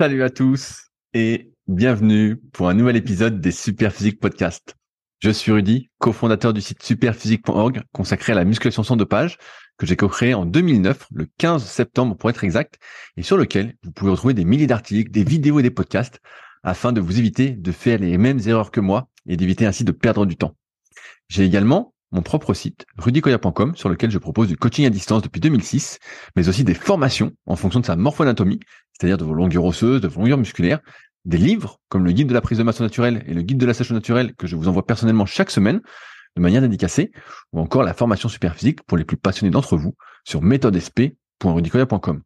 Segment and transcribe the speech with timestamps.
[0.00, 4.74] Salut à tous et bienvenue pour un nouvel épisode des Superphysique Podcast.
[5.18, 9.36] Je suis Rudy, cofondateur du site superphysique.org consacré à la musculation sans dopage
[9.76, 12.78] que j'ai co-créé en 2009, le 15 septembre pour être exact,
[13.18, 16.18] et sur lequel vous pouvez retrouver des milliers d'articles, des vidéos et des podcasts
[16.62, 19.92] afin de vous éviter de faire les mêmes erreurs que moi et d'éviter ainsi de
[19.92, 20.56] perdre du temps.
[21.28, 25.40] J'ai également mon propre site, rudykoya.com, sur lequel je propose du coaching à distance depuis
[25.40, 25.98] 2006,
[26.36, 28.60] mais aussi des formations en fonction de sa morphoanatomie,
[28.92, 30.80] c'est-à-dire de vos longueurs osseuses, de vos longueurs musculaires,
[31.24, 33.66] des livres comme le guide de la prise de masse naturelle et le guide de
[33.66, 35.80] la sèche naturelle que je vous envoie personnellement chaque semaine
[36.36, 37.10] de manière dédicacée,
[37.52, 42.22] ou encore la formation super physique pour les plus passionnés d'entre vous sur méthodesp.rudicoya.com.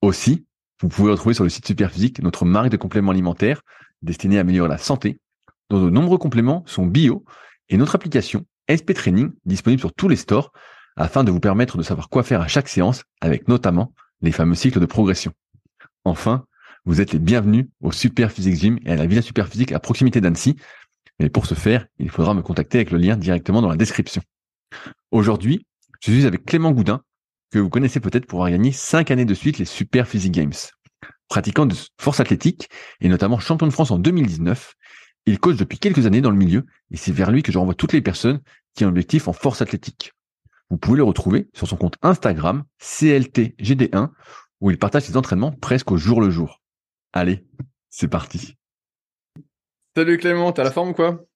[0.00, 0.46] Aussi,
[0.80, 3.62] vous pouvez retrouver sur le site Superphysique notre marque de compléments alimentaires
[4.02, 5.20] destinée à améliorer la santé,
[5.70, 7.24] dont de nombreux compléments sont bio,
[7.68, 8.44] et notre application
[8.74, 10.52] SP Training disponible sur tous les stores
[10.96, 14.54] afin de vous permettre de savoir quoi faire à chaque séance avec notamment les fameux
[14.54, 15.32] cycles de progression.
[16.04, 16.44] Enfin,
[16.84, 19.78] vous êtes les bienvenus au Super Physique Gym et à la Villa Super Physique à
[19.78, 20.56] proximité d'Annecy.
[21.20, 24.22] Mais pour ce faire, il faudra me contacter avec le lien directement dans la description.
[25.10, 25.66] Aujourd'hui,
[26.00, 27.02] je suis avec Clément Goudin,
[27.52, 30.52] que vous connaissez peut-être pour avoir gagné 5 années de suite les Super Physique Games.
[31.28, 32.68] Pratiquant de force athlétique
[33.00, 34.74] et notamment champion de France en 2019,
[35.26, 37.74] il coach depuis quelques années dans le milieu et c'est vers lui que je renvoie
[37.74, 38.40] toutes les personnes
[38.74, 40.12] qui ont un objectif en force athlétique.
[40.70, 44.10] Vous pouvez le retrouver sur son compte Instagram CLTGD1
[44.60, 46.62] où il partage ses entraînements presque au jour le jour.
[47.12, 47.44] Allez,
[47.90, 48.56] c'est parti.
[49.96, 51.26] Salut Clément, t'as la forme ou quoi?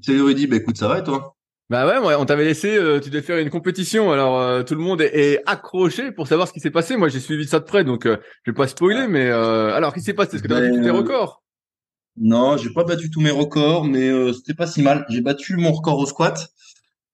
[0.00, 1.36] Salut Rudy, bah écoute, ça va et toi?
[1.70, 4.80] Bah ouais, on t'avait laissé, euh, tu devais faire une compétition, alors euh, tout le
[4.80, 6.96] monde est, accroché pour savoir ce qui s'est passé.
[6.96, 10.04] Moi j'ai suivi ça de près, donc euh, je vais pas spoiler, mais alors qu'est-ce
[10.04, 10.36] qui s'est passé?
[10.36, 11.42] Est-ce que t'as battu tous tes records?
[12.16, 15.04] Non, j'ai pas battu tous mes records, mais c'était pas si mal.
[15.10, 16.48] J'ai battu mon record au squat,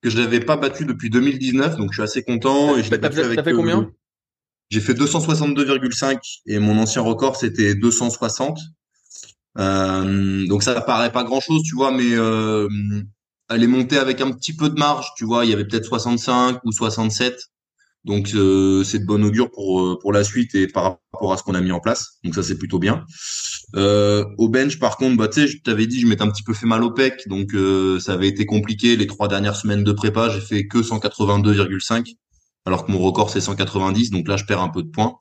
[0.05, 2.77] que je n'avais pas battu depuis 2019, donc je suis assez content.
[2.77, 3.91] Et t'as fait combien?
[4.71, 8.59] j'ai fait 262,5 et mon ancien record c'était 260.
[9.57, 12.69] Euh, donc ça paraît pas grand chose, tu vois, mais euh,
[13.49, 15.47] elle est montée avec un petit peu de marge, tu vois.
[15.47, 17.35] Il y avait peut-être 65 ou 67.
[18.05, 21.39] Donc euh, c'est de bon augure pour euh, pour la suite et par rapport à
[21.39, 22.19] ce qu'on a mis en place.
[22.25, 23.07] Donc ça c'est plutôt bien.
[23.77, 26.45] Euh, au bench par contre, bah tu sais, je t'avais dit je m'étais un petit
[26.45, 29.83] peu fait mal au pec, donc euh, ça avait été compliqué les trois dernières semaines
[29.85, 30.29] de prépa.
[30.31, 32.15] J'ai fait que 182,5
[32.67, 35.17] alors que mon record c'est 190, donc là je perds un peu de points.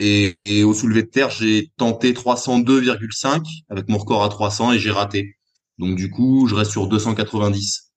[0.00, 4.90] Et, au soulevé de terre, j'ai tenté 302,5 avec mon record à 300 et j'ai
[4.90, 5.36] raté.
[5.78, 7.92] Donc du coup, je reste sur 290.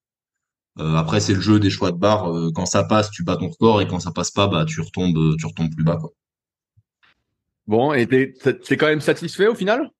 [0.79, 2.31] Euh, après, c'est le jeu des choix de barre.
[2.55, 5.35] Quand ça passe, tu bats ton record et quand ça passe pas, bah tu retombes,
[5.37, 5.97] tu retombes plus bas.
[5.97, 6.11] Quoi.
[7.67, 9.91] Bon, et t'es, t'es quand même satisfait au final?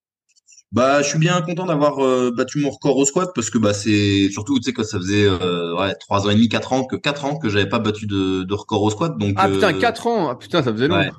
[0.73, 3.73] Bah, je suis bien content d'avoir euh, battu mon record au squat parce que bah
[3.73, 6.83] c'est surtout tu sais que ça faisait euh, ouais trois ans et demi, quatre ans
[6.83, 9.17] que quatre ans que j'avais pas battu de, de record au squat.
[9.17, 10.97] Donc ah putain, euh, quatre ans, ah, putain, ça faisait long.
[10.97, 11.09] Ouais.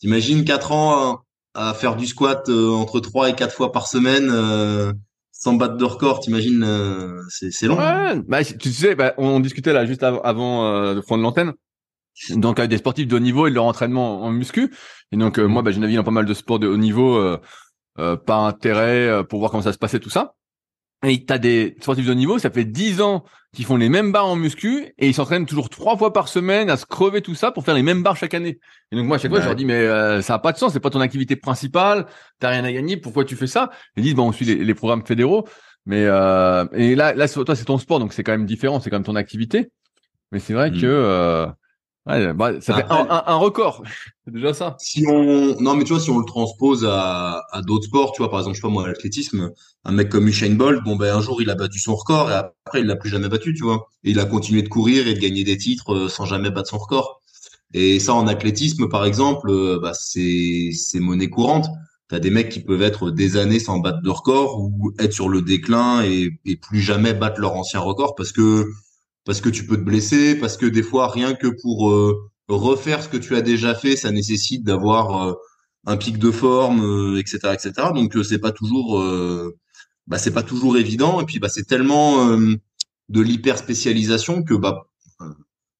[0.00, 1.22] T'imagines quatre ans
[1.54, 4.32] à, faire du squat euh, entre trois et quatre fois par semaine
[5.30, 6.66] sans battre de record, t'imagines
[7.28, 7.78] c'est c'est long.
[7.78, 11.52] Ouais, bah tu sais, bah, on, discutait là juste avant de prendre l'antenne.
[12.30, 14.72] Donc avec des sportifs de haut niveau et de leur entraînement en muscu.
[15.12, 17.38] Et donc moi, bah, j'ai navigué dans pas mal de sports de haut niveau
[17.98, 20.34] euh, pas intérêt euh, pour voir comment ça se passait tout ça.
[21.04, 24.28] Et t'as des sportifs de niveau, ça fait 10 ans qu'ils font les mêmes barres
[24.28, 27.50] en muscu et ils s'entraînent toujours trois fois par semaine à se crever tout ça
[27.50, 28.60] pour faire les mêmes barres chaque année.
[28.92, 30.58] Et donc moi à chaque fois je leur dis mais euh, ça a pas de
[30.58, 32.06] sens, c'est pas ton activité principale,
[32.38, 33.70] t'as rien à gagner, pourquoi tu fais ça?
[33.96, 35.46] Ils disent bon on suit les, programmes fédéraux,
[35.84, 38.88] mais euh, et là là toi c'est ton sport donc c'est quand même différent, c'est
[38.88, 39.70] quand même ton activité.
[40.30, 40.80] Mais c'est vrai mmh.
[40.80, 41.46] que
[42.04, 43.84] Ouais, bah, ça fait un, un, record.
[44.24, 44.76] c'est déjà ça.
[44.80, 48.22] Si on, non, mais tu vois, si on le transpose à, à d'autres sports, tu
[48.22, 49.52] vois, par exemple, je sais pas moi, l'athlétisme,
[49.84, 52.34] un mec comme Usain Bolt, bon, ben, un jour, il a battu son record et
[52.34, 53.86] après, il l'a plus jamais battu, tu vois.
[54.02, 56.70] Et il a continué de courir et de gagner des titres euh, sans jamais battre
[56.70, 57.22] son record.
[57.72, 61.66] Et ça, en athlétisme, par exemple, euh, bah, c'est, c'est monnaie courante.
[62.08, 65.28] T'as des mecs qui peuvent être des années sans battre de record ou être sur
[65.28, 68.66] le déclin et, et plus jamais battre leur ancien record parce que
[69.24, 73.02] parce que tu peux te blesser, parce que des fois, rien que pour euh, refaire
[73.02, 75.34] ce que tu as déjà fait, ça nécessite d'avoir euh,
[75.86, 77.72] un pic de forme, etc., euh, etc.
[77.94, 79.02] Donc c'est pas toujours,
[80.06, 81.20] bah c'est pas toujours évident.
[81.20, 82.26] Et puis bah c'est tellement
[83.08, 84.86] de l'hyper spécialisation que bah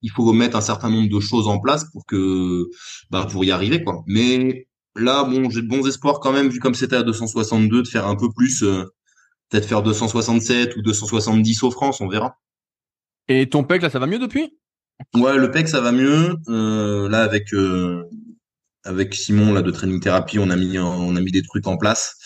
[0.02, 2.64] il faut mettre un certain nombre de choses en place pour que
[3.10, 4.02] bah pour y arriver quoi.
[4.06, 7.88] Mais là bon j'ai de bons espoirs quand même vu comme c'était à 262 de
[7.88, 8.64] faire un peu plus,
[9.50, 12.36] peut-être faire 267 ou 270 au France, on verra.
[13.28, 14.58] Et ton PEC, là, ça va mieux depuis?
[15.14, 16.36] Ouais, le PEC, ça va mieux.
[16.48, 18.04] Euh, là, avec euh,
[18.84, 21.76] avec Simon là de Training Therapy, on a mis on a mis des trucs en
[21.76, 22.16] place.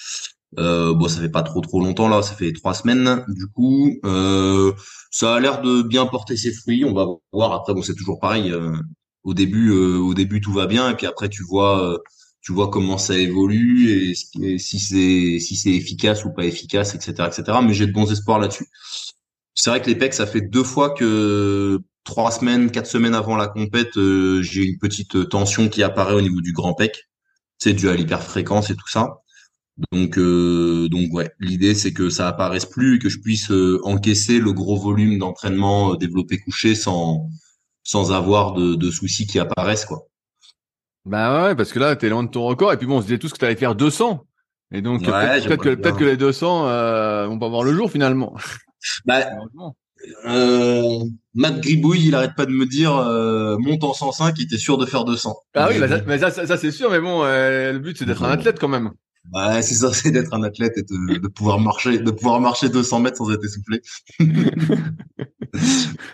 [0.58, 3.24] Euh, bon, ça fait pas trop trop longtemps là, ça fait trois semaines.
[3.28, 4.72] Du coup, euh,
[5.10, 6.84] ça a l'air de bien porter ses fruits.
[6.84, 7.52] On va voir.
[7.52, 8.50] Après, bon, c'est toujours pareil.
[8.52, 8.76] Euh,
[9.24, 11.98] au début, euh, au début, tout va bien, et puis après, tu vois
[12.42, 17.14] tu vois comment ça évolue et, si c'est si c'est efficace ou pas efficace, etc.,
[17.26, 17.58] etc.
[17.64, 18.66] Mais j'ai de bons espoirs là-dessus.
[19.56, 23.36] C'est vrai que les pecs, ça fait deux fois que trois semaines, quatre semaines avant
[23.36, 27.08] la compète, euh, j'ai une petite tension qui apparaît au niveau du grand pec.
[27.58, 29.22] C'est dû à l'hyperfréquence et tout ça.
[29.92, 33.78] Donc, euh, donc ouais, l'idée c'est que ça apparaisse plus et que je puisse euh,
[33.84, 37.28] encaisser le gros volume d'entraînement euh, développé couché sans
[37.82, 40.06] sans avoir de, de soucis qui apparaissent quoi.
[41.04, 43.06] Bah ouais, parce que là t'es loin de ton record et puis bon, on se
[43.06, 44.24] disait tous que t'allais faire 200
[44.72, 48.34] et donc peut-être que peut-être que les 200 euh, vont pas voir le jour finalement.
[49.04, 49.26] Bah,
[50.26, 51.04] euh,
[51.34, 52.92] Matt Gribouille, il arrête pas de me dire
[53.58, 55.36] monte en 105, il était sûr de faire 200.
[55.54, 58.30] Ah oui, bah mais ça, ça, c'est sûr, mais bon, le but c'est d'être un
[58.30, 58.90] athlète quand même.
[59.32, 62.68] Ouais, c'est ça, c'est d'être un athlète et de, de, pouvoir marcher, de pouvoir marcher
[62.68, 63.80] 200 mètres sans être essoufflé.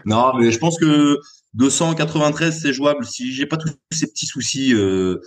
[0.05, 1.19] non, mais je pense que
[1.55, 3.05] 293 c'est jouable.
[3.05, 5.19] Si j'ai pas tous ces petits soucis, euh,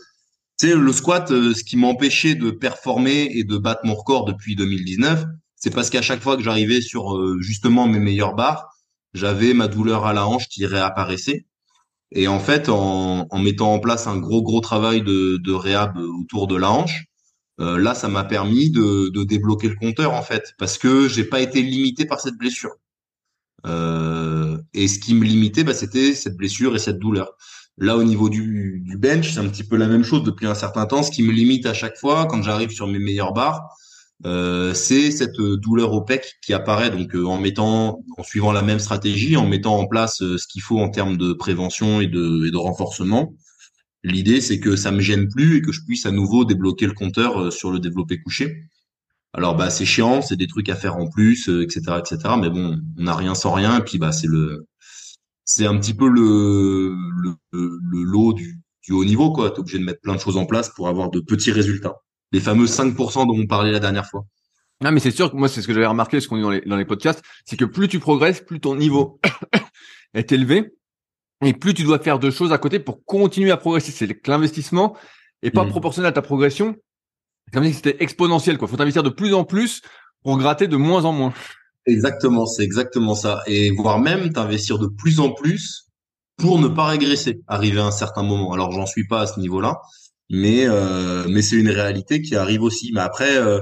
[0.59, 4.25] tu sais, le squat, euh, ce qui m'empêchait de performer et de battre mon record
[4.25, 5.25] depuis 2019,
[5.55, 8.69] c'est parce qu'à chaque fois que j'arrivais sur euh, justement mes meilleures barres,
[9.13, 11.45] j'avais ma douleur à la hanche qui réapparaissait.
[12.11, 16.55] Et en fait, en, mettant en place un gros gros travail de, réhab autour de
[16.55, 17.05] la hanche,
[17.61, 21.23] euh, là, ça m'a permis de, de, débloquer le compteur en fait, parce que j'ai
[21.23, 22.73] pas été limité par cette blessure.
[23.65, 27.31] Euh, et ce qui me limitait, bah, c'était cette blessure et cette douleur.
[27.77, 30.55] Là, au niveau du, du bench, c'est un petit peu la même chose depuis un
[30.55, 31.03] certain temps.
[31.03, 33.67] Ce qui me limite à chaque fois, quand j'arrive sur mes meilleures barres,
[34.23, 36.89] euh, c'est cette douleur au pec qui apparaît.
[36.89, 40.47] Donc, euh, en mettant, en suivant la même stratégie, en mettant en place euh, ce
[40.47, 43.33] qu'il faut en termes de prévention et de, renforcement,
[44.03, 46.93] L'idée, c'est que ça me gêne plus et que je puisse à nouveau débloquer le
[46.93, 48.69] compteur euh, sur le développé couché.
[49.33, 52.35] Alors bah c'est chiant, c'est des trucs à faire en plus, etc., euh, etc.
[52.39, 53.79] Mais bon, on n'a rien sans rien.
[53.79, 54.67] Et puis bah c'est le,
[55.43, 56.95] c'est un petit peu le
[57.51, 59.51] lot du, du haut niveau quoi.
[59.51, 61.95] T'es obligé de mettre plein de choses en place pour avoir de petits résultats.
[62.35, 64.25] Les fameux 5% dont on parlait la dernière fois.
[64.81, 66.49] Non mais c'est sûr que moi c'est ce que j'avais remarqué, ce qu'on dit dans
[66.49, 69.21] les, dans les podcasts, c'est que plus tu progresses, plus ton niveau
[70.13, 70.73] est élevé
[71.45, 73.93] et plus tu dois faire de choses à côté pour continuer à progresser.
[73.93, 74.97] C'est que l'investissement
[75.43, 75.69] est pas mmh.
[75.69, 76.75] proportionnel à ta progression.
[77.53, 78.67] Comme si c'était exponentiel, quoi.
[78.67, 79.81] Faut investir de plus en plus
[80.23, 81.33] pour gratter de moins en moins.
[81.85, 83.43] Exactement, c'est exactement ça.
[83.47, 85.85] Et voire même t'investir de plus en plus
[86.37, 88.51] pour ne pas régresser, arriver à un certain moment.
[88.51, 89.79] Alors j'en suis pas à ce niveau-là,
[90.29, 92.91] mais euh, mais c'est une réalité qui arrive aussi.
[92.93, 93.61] Mais après, euh,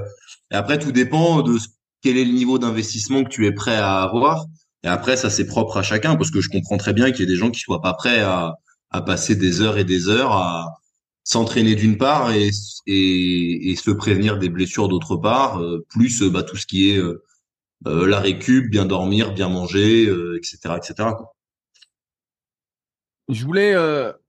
[0.50, 1.58] après tout dépend de
[2.02, 4.46] quel est le niveau d'investissement que tu es prêt à avoir.
[4.82, 7.22] Et après, ça c'est propre à chacun, parce que je comprends très bien qu'il y
[7.24, 8.54] ait des gens qui soient pas prêts à,
[8.90, 10.80] à passer des heures et des heures à
[11.24, 12.50] s'entraîner d'une part et,
[12.86, 17.00] et, et, se prévenir des blessures d'autre part, euh, plus bah, tout ce qui est
[17.86, 20.02] la récup, bien dormir, bien manger,
[20.36, 21.10] etc., etc.
[23.28, 23.74] Je voulais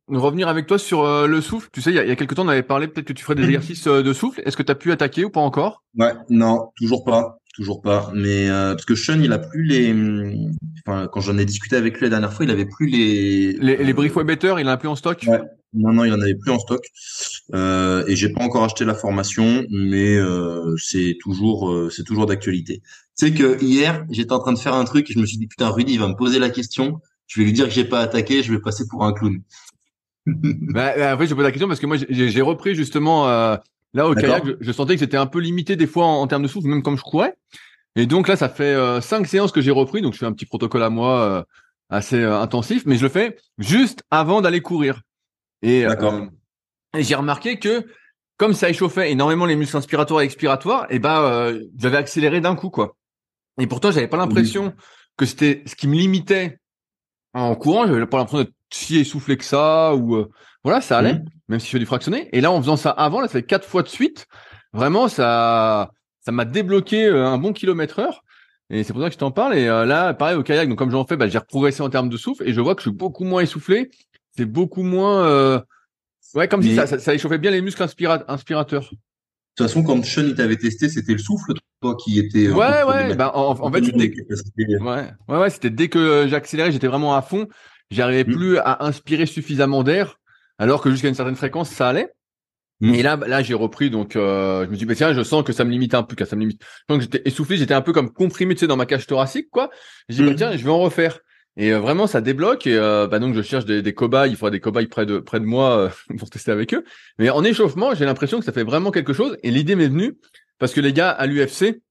[0.07, 1.69] revenir avec toi sur le souffle.
[1.71, 3.13] Tu sais, il y a, il y a quelques temps, on avait parlé peut-être que
[3.13, 4.41] tu ferais des exercices de souffle.
[4.45, 5.83] Est-ce que tu as pu attaquer ou pas encore?
[5.97, 8.11] Ouais, non, toujours pas toujours pas.
[8.13, 9.95] Mais euh, parce que Sean, il a plus les.
[10.85, 13.53] Enfin, quand j'en ai discuté avec lui la dernière fois, il avait plus les.
[13.53, 15.23] Les, les brief better, il en a plus en stock?
[15.27, 15.39] Ouais.
[15.73, 16.85] Non, non, il en avait plus en stock.
[17.53, 22.25] Euh, et j'ai pas encore acheté la formation, mais euh, c'est toujours, euh, c'est toujours
[22.25, 22.81] d'actualité.
[23.17, 25.37] Tu sais que hier, j'étais en train de faire un truc et je me suis
[25.37, 27.01] dit putain, Rudy, il va me poser la question.
[27.27, 29.41] Je vais lui dire que j'ai pas attaqué, je vais passer pour un clown.
[30.25, 33.57] Bah, bah, après, je pose la question parce que moi, j'ai repris justement euh,
[33.93, 36.49] Là, au kayak, je, sentais que c'était un peu limité des fois en, termes de
[36.49, 37.33] souffle, même comme je courais.
[37.95, 40.33] Et donc là, ça fait euh, cinq séances que j'ai repris, donc je fais un
[40.33, 41.43] petit protocole à moi euh,
[41.89, 45.01] assez intensif, mais je le fais juste avant d'aller courir.
[45.61, 45.85] Et,
[46.97, 47.87] j'ai remarqué que
[48.35, 52.55] comme ça échauffait énormément les muscles inspiratoires et expiratoires, et eh ben j'avais accéléré d'un
[52.55, 52.97] coup quoi.
[53.59, 54.73] Et pourtant, j'avais pas l'impression
[55.15, 56.59] que c'était ce qui me limitait
[57.33, 57.87] en courant.
[57.87, 60.27] J'avais pas l'impression d'être si essoufflé que ça ou
[60.65, 61.25] voilà, ça allait, mmh.
[61.47, 62.27] même si je fais du fractionné.
[62.33, 64.25] Et là, en faisant ça avant, là, ça fait quatre fois de suite.
[64.73, 65.91] Vraiment, ça,
[66.21, 68.23] ça m'a débloqué euh, un bon kilomètre heure.
[68.71, 69.55] Et c'est pour ça que je t'en parle.
[69.55, 72.09] Et euh, là, pareil au kayak, donc comme j'en fais, bah, j'ai progressé en termes
[72.09, 73.91] de souffle et je vois que je suis beaucoup moins essoufflé.
[74.35, 75.59] C'est beaucoup moins, euh...
[76.33, 78.25] ouais, comme si ça, ça, échauffait bien les muscles inspirateurs.
[78.81, 78.97] De
[79.55, 82.49] toute façon, quand Sean il t'avait testé, c'était le souffle, toi, qui était.
[82.49, 83.15] Ouais, ouais.
[83.15, 84.11] Bah, en, fait, c'était.
[84.81, 85.49] Ouais, ouais, ouais.
[85.51, 87.47] C'était dès que j'accélérais, j'étais vraiment à fond.
[87.91, 88.35] J'arrivais mmh.
[88.35, 90.17] plus à inspirer suffisamment d'air
[90.57, 92.11] alors que jusqu'à une certaine fréquence, ça allait.
[92.81, 92.93] Mm.
[92.93, 95.43] Et là, là, j'ai repris, donc euh, je me suis dit, bah, tiens, je sens
[95.43, 96.61] que ça me limite un peu, que ça me limite.
[96.89, 99.69] Donc j'étais essoufflé, j'étais un peu comme comprimé, tu sais, dans ma cage thoracique, quoi.
[100.09, 100.35] J'ai dit, bah, mm.
[100.35, 101.19] tiens, je vais en refaire.
[101.57, 102.67] Et euh, vraiment, ça débloque.
[102.67, 104.31] Et euh, bah, donc, je cherche des, des cobayes.
[104.31, 106.83] Il faudra des cobayes près de près de moi pour tester avec eux.
[107.17, 109.37] Mais en échauffement, j'ai l'impression que ça fait vraiment quelque chose.
[109.43, 110.17] Et l'idée m'est venue
[110.59, 111.81] parce que les gars à l'UFC,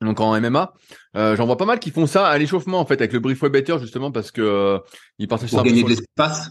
[0.00, 0.72] donc en MMA,
[1.14, 3.78] j'en vois pas mal qui font ça à l'échauffement en fait avec le brief better
[3.80, 4.80] justement parce que
[5.18, 6.50] ils partagent pour gagner de l'espace.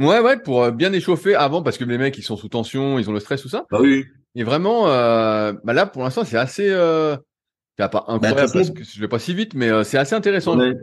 [0.00, 3.08] Ouais, ouais, pour bien échauffer avant, parce que les mecs, ils sont sous tension, ils
[3.08, 3.64] ont le stress, tout ça.
[3.70, 4.04] Bah oui.
[4.34, 7.16] Et vraiment, euh, bah là, pour l'instant, c'est assez, euh,
[7.76, 10.58] pas Bah, incroyable parce que je vais pas si vite, mais euh, c'est assez intéressant.
[10.58, 10.74] Ouais.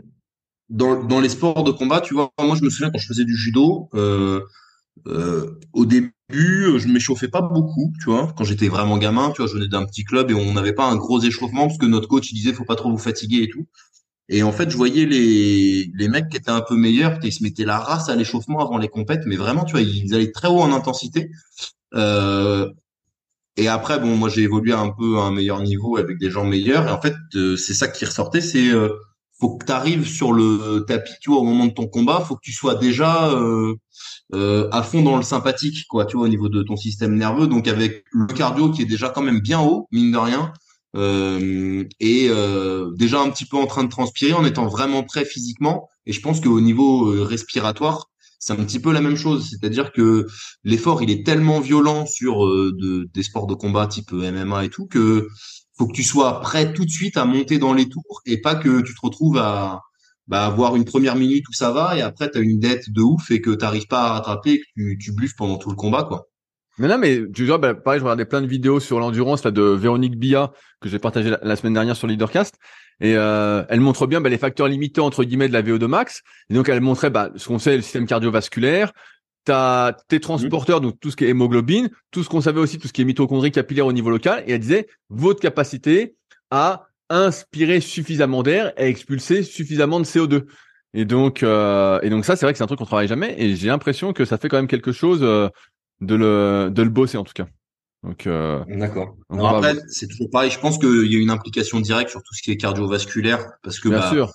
[0.68, 3.24] Dans, dans les sports de combat, tu vois, moi je me souviens quand je faisais
[3.24, 4.40] du judo, euh,
[5.06, 8.32] euh, au début, je m'échauffais pas beaucoup, tu vois.
[8.36, 10.86] Quand j'étais vraiment gamin, tu vois, je venais d'un petit club et on n'avait pas
[10.86, 13.48] un gros échauffement parce que notre coach il disait faut pas trop vous fatiguer et
[13.48, 13.66] tout.
[14.28, 17.42] Et en fait, je voyais les, les mecs qui étaient un peu meilleurs, ils se
[17.42, 20.48] mettaient la race à l'échauffement avant les compètes, mais vraiment, tu vois, ils allaient très
[20.48, 21.30] haut en intensité.
[21.94, 22.68] Euh,
[23.56, 26.44] et après, bon, moi j'ai évolué un peu à un meilleur niveau avec des gens
[26.44, 26.88] meilleurs.
[26.88, 28.88] Et en fait, euh, c'est ça qui ressortait, c'est euh,
[29.42, 32.36] faut que tu arrives sur le tapis, tu vois, au moment de ton combat, faut
[32.36, 33.74] que tu sois déjà euh,
[34.34, 37.48] euh, à fond dans le sympathique, quoi, tu vois, au niveau de ton système nerveux.
[37.48, 40.52] Donc avec le cardio qui est déjà quand même bien haut, mine de rien,
[40.94, 45.24] euh, et euh, déjà un petit peu en train de transpirer, en étant vraiment prêt
[45.24, 45.88] physiquement.
[46.06, 49.48] Et je pense qu'au niveau euh, respiratoire, c'est un petit peu la même chose.
[49.50, 50.26] C'est-à-dire que
[50.62, 54.68] l'effort, il est tellement violent sur euh, de, des sports de combat type MMA et
[54.68, 55.28] tout que
[55.76, 58.54] faut que tu sois prêt tout de suite à monter dans les tours et pas
[58.54, 59.80] que tu te retrouves à
[60.26, 63.02] bah, avoir une première minute où ça va et après tu as une dette de
[63.02, 65.70] ouf et que tu n'arrives pas à rattraper et que tu, tu buffes pendant tout
[65.70, 66.28] le combat quoi.
[66.78, 69.50] Mais non, mais tu vois, bah, pareil, je regardais plein de vidéos sur l'endurance là
[69.50, 72.56] de Véronique Bia que j'ai partagé la, la, semaine dernière sur Leadercast
[73.00, 76.22] et euh, elle montre bien bah, les facteurs limitants entre guillemets de la VO2 max
[76.48, 78.92] et donc elle montrait bah, ce qu'on sait le système cardiovasculaire,
[79.44, 82.88] t'as tes transporteurs, donc tout ce qui est hémoglobine, tout ce qu'on savait aussi, tout
[82.88, 86.14] ce qui est mitochondrie capillaire au niveau local, et elle disait votre capacité
[86.50, 90.46] à inspirer suffisamment d'air et expulser suffisamment de CO2.
[90.94, 93.34] Et donc, euh, et donc ça, c'est vrai que c'est un truc qu'on travaille jamais,
[93.38, 95.48] et j'ai l'impression que ça fait quand même quelque chose euh,
[96.00, 97.46] de le de le bosser en tout cas.
[98.02, 99.16] Donc, euh, d'accord.
[99.30, 100.50] Après, c'est toujours pareil.
[100.50, 103.78] Je pense qu'il y a une implication directe sur tout ce qui est cardiovasculaire, parce
[103.78, 104.32] que bien bah, sûr.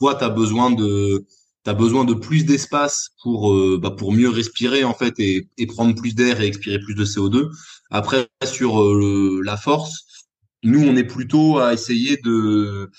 [0.00, 1.24] toi, t'as besoin de
[1.64, 5.48] tu as besoin de plus d'espace pour euh, bah, pour mieux respirer en fait et,
[5.58, 7.48] et prendre plus d'air et expirer plus de CO2.
[7.90, 10.04] Après sur euh, le, la force,
[10.62, 12.90] nous on est plutôt à essayer de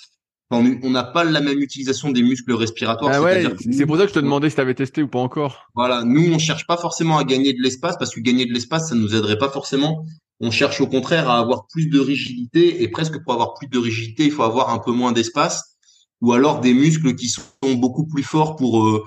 [0.49, 3.11] enfin, on n'a pas la même utilisation des muscles respiratoires.
[3.13, 5.19] Ah ouais, c'est pour ça que je te demandais si tu avais testé ou pas
[5.19, 5.67] encore.
[5.75, 8.89] Voilà, nous on cherche pas forcément à gagner de l'espace parce que gagner de l'espace
[8.89, 10.05] ça nous aiderait pas forcément.
[10.41, 13.77] On cherche au contraire à avoir plus de rigidité et presque pour avoir plus de
[13.77, 15.74] rigidité, il faut avoir un peu moins d'espace
[16.21, 17.43] ou alors des muscles qui sont
[17.75, 19.03] beaucoup plus forts pour euh,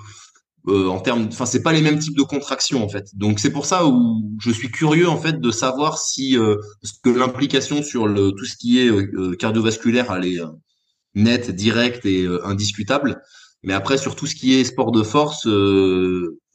[0.67, 3.07] euh, en termes enfin c'est pas les mêmes types de contractions en fait.
[3.15, 6.57] Donc c'est pour ça où je suis curieux en fait de savoir si euh,
[7.03, 10.39] que l'implication sur le tout ce qui est euh, cardiovasculaire elle est
[11.15, 13.21] nette directe et indiscutable.
[13.63, 15.47] Mais après sur tout ce qui est sport de force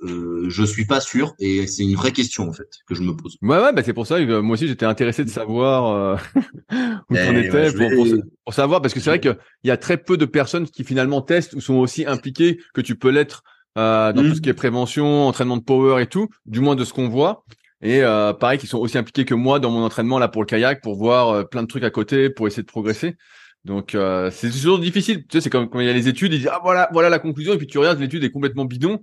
[0.04, 3.16] euh, je suis pas sûr et c'est une vraie question en fait que je me
[3.16, 3.37] pose.
[3.42, 6.18] Ouais ouais bah c'est pour ça que moi aussi j'étais intéressé de savoir
[6.70, 7.94] où t'en étais ouais, pour, vais...
[7.94, 10.84] pour, pour, savoir parce que c'est vrai qu'il y a très peu de personnes qui
[10.84, 13.42] finalement testent ou sont aussi impliquées que tu peux l'être
[13.76, 14.28] euh, dans mmh.
[14.28, 17.08] tout ce qui est prévention, entraînement de power et tout, du moins de ce qu'on
[17.08, 17.44] voit.
[17.82, 20.46] Et euh, pareil, qui sont aussi impliqués que moi dans mon entraînement là pour le
[20.46, 23.16] kayak, pour voir euh, plein de trucs à côté, pour essayer de progresser.
[23.64, 25.26] Donc euh, c'est toujours difficile.
[25.26, 27.08] Tu sais, c'est comme quand il y a les études, ils disent ah voilà voilà
[27.08, 29.00] la conclusion et puis tu regardes l'étude est complètement bidon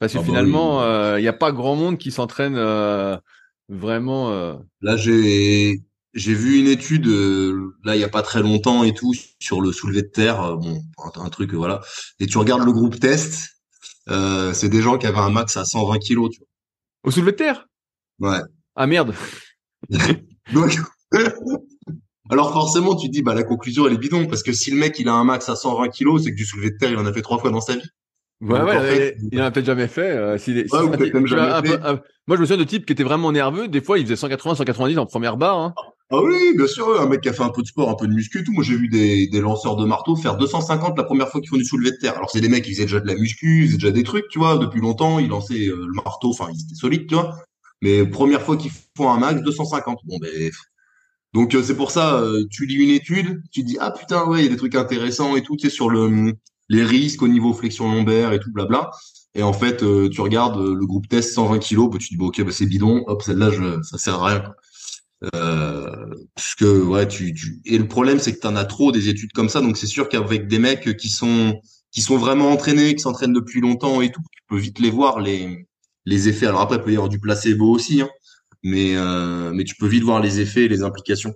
[0.00, 1.22] parce que ah finalement il bah oui.
[1.22, 2.56] n'y a pas grand monde qui s'entraîne
[3.68, 4.58] vraiment.
[4.80, 8.92] Là j'ai j'ai vu une étude euh, là il y a pas très longtemps et
[8.92, 11.80] tout sur le soulevé de terre, euh, bon un, un, truc voilà.
[12.18, 13.50] Et tu regardes le groupe test,
[14.08, 16.48] euh, c'est des gens qui avaient un max à 120 kilos, tu vois.
[17.04, 17.66] Au soulevé de terre?
[18.18, 18.40] Ouais.
[18.74, 19.14] Ah merde.
[20.52, 20.78] Donc
[22.30, 24.76] alors forcément tu te dis bah la conclusion elle est bidon parce que si le
[24.76, 26.96] mec il a un max à 120 kilos, c'est que du soulevé de terre il
[26.96, 27.88] en a fait trois fois dans sa vie.
[28.40, 30.10] Ouais, Donc, ouais, en fait, il en a peut-être jamais fait.
[30.10, 31.78] Euh, ouais, est, ou peut-être même jamais un fait.
[31.78, 32.00] Peu, un...
[32.26, 33.68] moi, je me souviens de types qui étaient vraiment nerveux.
[33.68, 35.58] Des fois, ils faisaient 180, 190 en première barre.
[35.58, 35.74] Hein.
[36.12, 38.08] Ah oui, bien sûr, un mec qui a fait un peu de sport, un peu
[38.08, 38.52] de muscu, tout.
[38.52, 41.56] Moi, j'ai vu des, des lanceurs de marteau faire 250 la première fois qu'ils font
[41.56, 42.16] du soulevé de terre.
[42.16, 44.28] Alors, c'est des mecs qui faisaient déjà de la muscu, ils faisaient déjà des trucs,
[44.28, 47.36] tu vois, depuis longtemps, ils lançaient euh, le marteau, enfin, ils étaient solides, tu vois.
[47.82, 50.00] Mais première fois qu'ils font un max, 250.
[50.04, 50.50] Bon, ben,
[51.32, 54.26] donc euh, c'est pour ça, euh, tu lis une étude, tu te dis ah putain
[54.26, 56.34] ouais, il y a des trucs intéressants et tout, tu sais sur le
[56.70, 58.90] les risques au niveau flexion lombaire et tout blabla.
[59.34, 62.28] Et en fait, euh, tu regardes le groupe test 120 kilos, bah, tu dis bon
[62.28, 64.40] ok bah, c'est bidon, hop celle-là je, ça sert à rien.
[64.40, 64.54] Quoi.
[65.34, 67.60] Euh, parce que ouais tu, tu...
[67.66, 69.86] et le problème c'est que tu en as trop des études comme ça, donc c'est
[69.86, 71.60] sûr qu'avec des mecs qui sont
[71.92, 75.20] qui sont vraiment entraînés, qui s'entraînent depuis longtemps et tout, tu peux vite les voir
[75.20, 75.66] les
[76.06, 76.46] les effets.
[76.46, 78.08] Alors après il peut y avoir du placebo aussi, hein,
[78.62, 81.34] mais euh, mais tu peux vite voir les effets et les implications.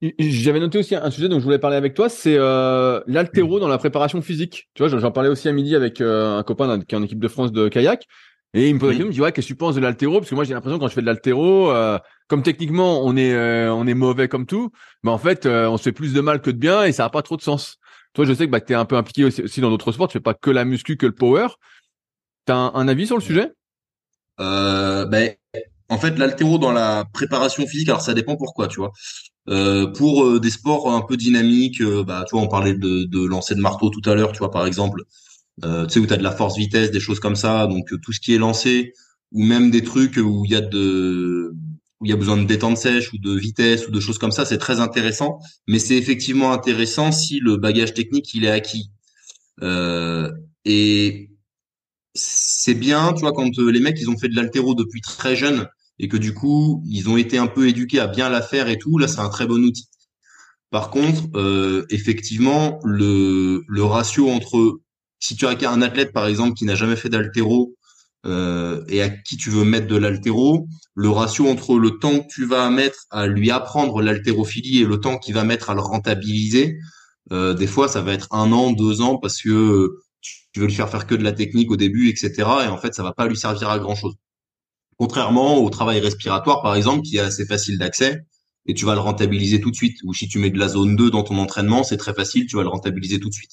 [0.00, 3.66] J'avais noté aussi un sujet dont je voulais parler avec toi, c'est euh, l'altéro dans
[3.66, 4.68] la préparation physique.
[4.74, 7.18] Tu vois, j'en parlais aussi à midi avec euh, un copain qui est en équipe
[7.18, 8.06] de France de kayak,
[8.54, 9.80] et il me pose la question, il me dit ouais, qu'est-ce que tu penses de
[9.80, 10.20] l'altéro?
[10.20, 13.34] Parce que moi j'ai l'impression quand je fais de l'altéro, euh, comme techniquement on est
[13.34, 14.70] euh, on est mauvais comme tout,
[15.02, 17.04] mais en fait euh, on se fait plus de mal que de bien et ça
[17.04, 17.78] a pas trop de sens.
[18.14, 20.08] Toi, je sais que bah, tu es un peu impliqué aussi, aussi dans d'autres sports,
[20.08, 21.48] tu fais pas que la muscu, que le power.
[22.46, 23.52] T'as un, un avis sur le sujet?
[24.40, 25.34] Euh, ben,
[25.88, 28.92] en fait, l'altéro dans la préparation physique, alors ça dépend pourquoi, tu vois.
[29.48, 33.26] Euh, pour euh, des sports un peu dynamiques, euh, bah, tu vois, on parlait de,
[33.26, 35.02] lancer de marteau tout à l'heure, tu vois, par exemple,
[35.64, 38.12] euh, tu sais, où tu as de la force-vitesse, des choses comme ça, donc tout
[38.12, 38.92] ce qui est lancé,
[39.32, 41.54] ou même des trucs où il y a de
[42.00, 44.30] où il y a besoin de détente sèche ou de vitesse ou de choses comme
[44.30, 45.40] ça, c'est très intéressant.
[45.66, 48.90] Mais c'est effectivement intéressant si le bagage technique il est acquis.
[49.62, 50.30] Euh,
[50.64, 51.30] et
[52.14, 55.66] c'est bien, tu vois, quand les mecs ils ont fait de l'altéro depuis très jeune
[55.98, 58.78] et que du coup ils ont été un peu éduqués à bien la faire et
[58.78, 59.88] tout, là c'est un très bon outil.
[60.70, 64.80] Par contre, euh, effectivement, le, ratio entre
[65.18, 67.74] si tu as un athlète par exemple qui n'a jamais fait d'altéro
[68.26, 72.26] euh, et à qui tu veux mettre de l'altéro, le ratio entre le temps que
[72.28, 75.80] tu vas mettre à lui apprendre l'haltérophilie et le temps qu'il va mettre à le
[75.80, 76.76] rentabiliser,
[77.32, 79.90] euh, des fois ça va être un an, deux ans parce que
[80.20, 82.32] tu veux lui faire faire que de la technique au début, etc.
[82.64, 84.14] Et en fait ça va pas lui servir à grand chose.
[84.98, 88.24] Contrairement au travail respiratoire, par exemple, qui est assez facile d'accès,
[88.66, 89.98] et tu vas le rentabiliser tout de suite.
[90.04, 92.56] Ou si tu mets de la zone 2 dans ton entraînement, c'est très facile, tu
[92.56, 93.52] vas le rentabiliser tout de suite.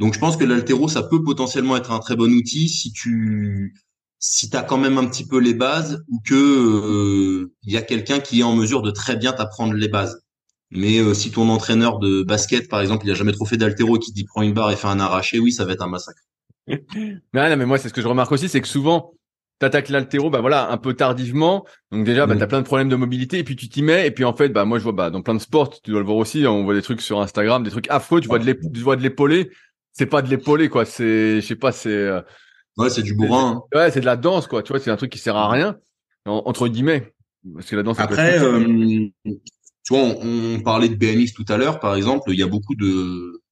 [0.00, 3.74] Donc je pense que l'altéro, ça peut potentiellement être un très bon outil si tu
[4.18, 7.82] si as quand même un petit peu les bases ou que il euh, y a
[7.82, 10.22] quelqu'un qui est en mesure de très bien t'apprendre les bases.
[10.70, 13.96] Mais euh, si ton entraîneur de basket, par exemple, il a jamais trop fait d'altéro
[13.96, 15.88] et qui dit prend une barre et fait un arraché, oui, ça va être un
[15.88, 16.22] massacre.
[16.66, 16.80] mais,
[17.34, 19.12] non, mais moi, c'est ce que je remarque aussi, c'est que souvent,
[19.58, 21.64] t'attaques l'altéro, bah voilà, un peu tardivement.
[21.92, 22.38] Donc déjà, bah, mm.
[22.38, 24.06] t'as plein de problèmes de mobilité et puis tu t'y mets.
[24.06, 26.00] Et puis en fait, bah moi je vois, bah dans plein de sports, tu dois
[26.00, 26.46] le voir aussi.
[26.46, 28.20] On voit des trucs sur Instagram, des trucs affreux.
[28.20, 29.50] Tu vois de l'épauler.
[29.92, 30.84] C'est pas de l'épauler quoi.
[30.84, 31.90] C'est, je sais pas, c'est.
[31.90, 32.20] Euh,
[32.76, 33.62] ouais, c'est du bourrin.
[33.72, 33.78] Hein.
[33.78, 34.62] Ouais, c'est de la danse quoi.
[34.62, 35.78] Tu vois, c'est un truc qui sert à rien
[36.26, 37.12] entre guillemets.
[37.54, 38.00] Parce que la danse.
[38.00, 42.30] Après, euh, tu vois, on, on, parlait de BMX tout à l'heure, par exemple.
[42.32, 43.42] Il y a beaucoup de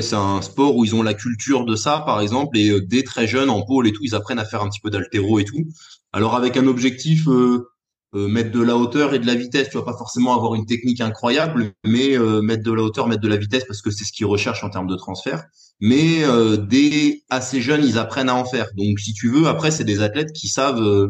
[0.00, 3.02] c'est un sport où ils ont la culture de ça, par exemple, et euh, dès
[3.02, 5.44] très jeunes, en pôle et tout, ils apprennent à faire un petit peu d'altéro et
[5.44, 5.64] tout.
[6.12, 7.68] Alors avec un objectif, euh,
[8.14, 9.68] euh, mettre de la hauteur et de la vitesse.
[9.70, 13.28] Tu vas pas forcément avoir une technique incroyable, mais mettre de la hauteur, mettre de
[13.28, 15.44] la vitesse parce que c'est ce qu'ils recherchent en termes de transfert.
[15.80, 16.24] Mais
[16.68, 18.66] dès assez jeunes, ils apprennent à en faire.
[18.76, 21.08] Donc si tu veux, après c'est des athlètes qui savent,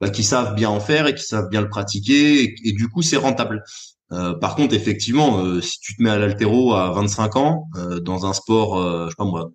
[0.00, 3.02] bah, qui savent bien en faire et qui savent bien le pratiquer, et du coup
[3.02, 3.62] c'est rentable.
[4.12, 7.98] Euh, par contre, effectivement, euh, si tu te mets à l'altéro à 25 ans, euh,
[7.98, 9.50] dans un sport, je sais pas moi.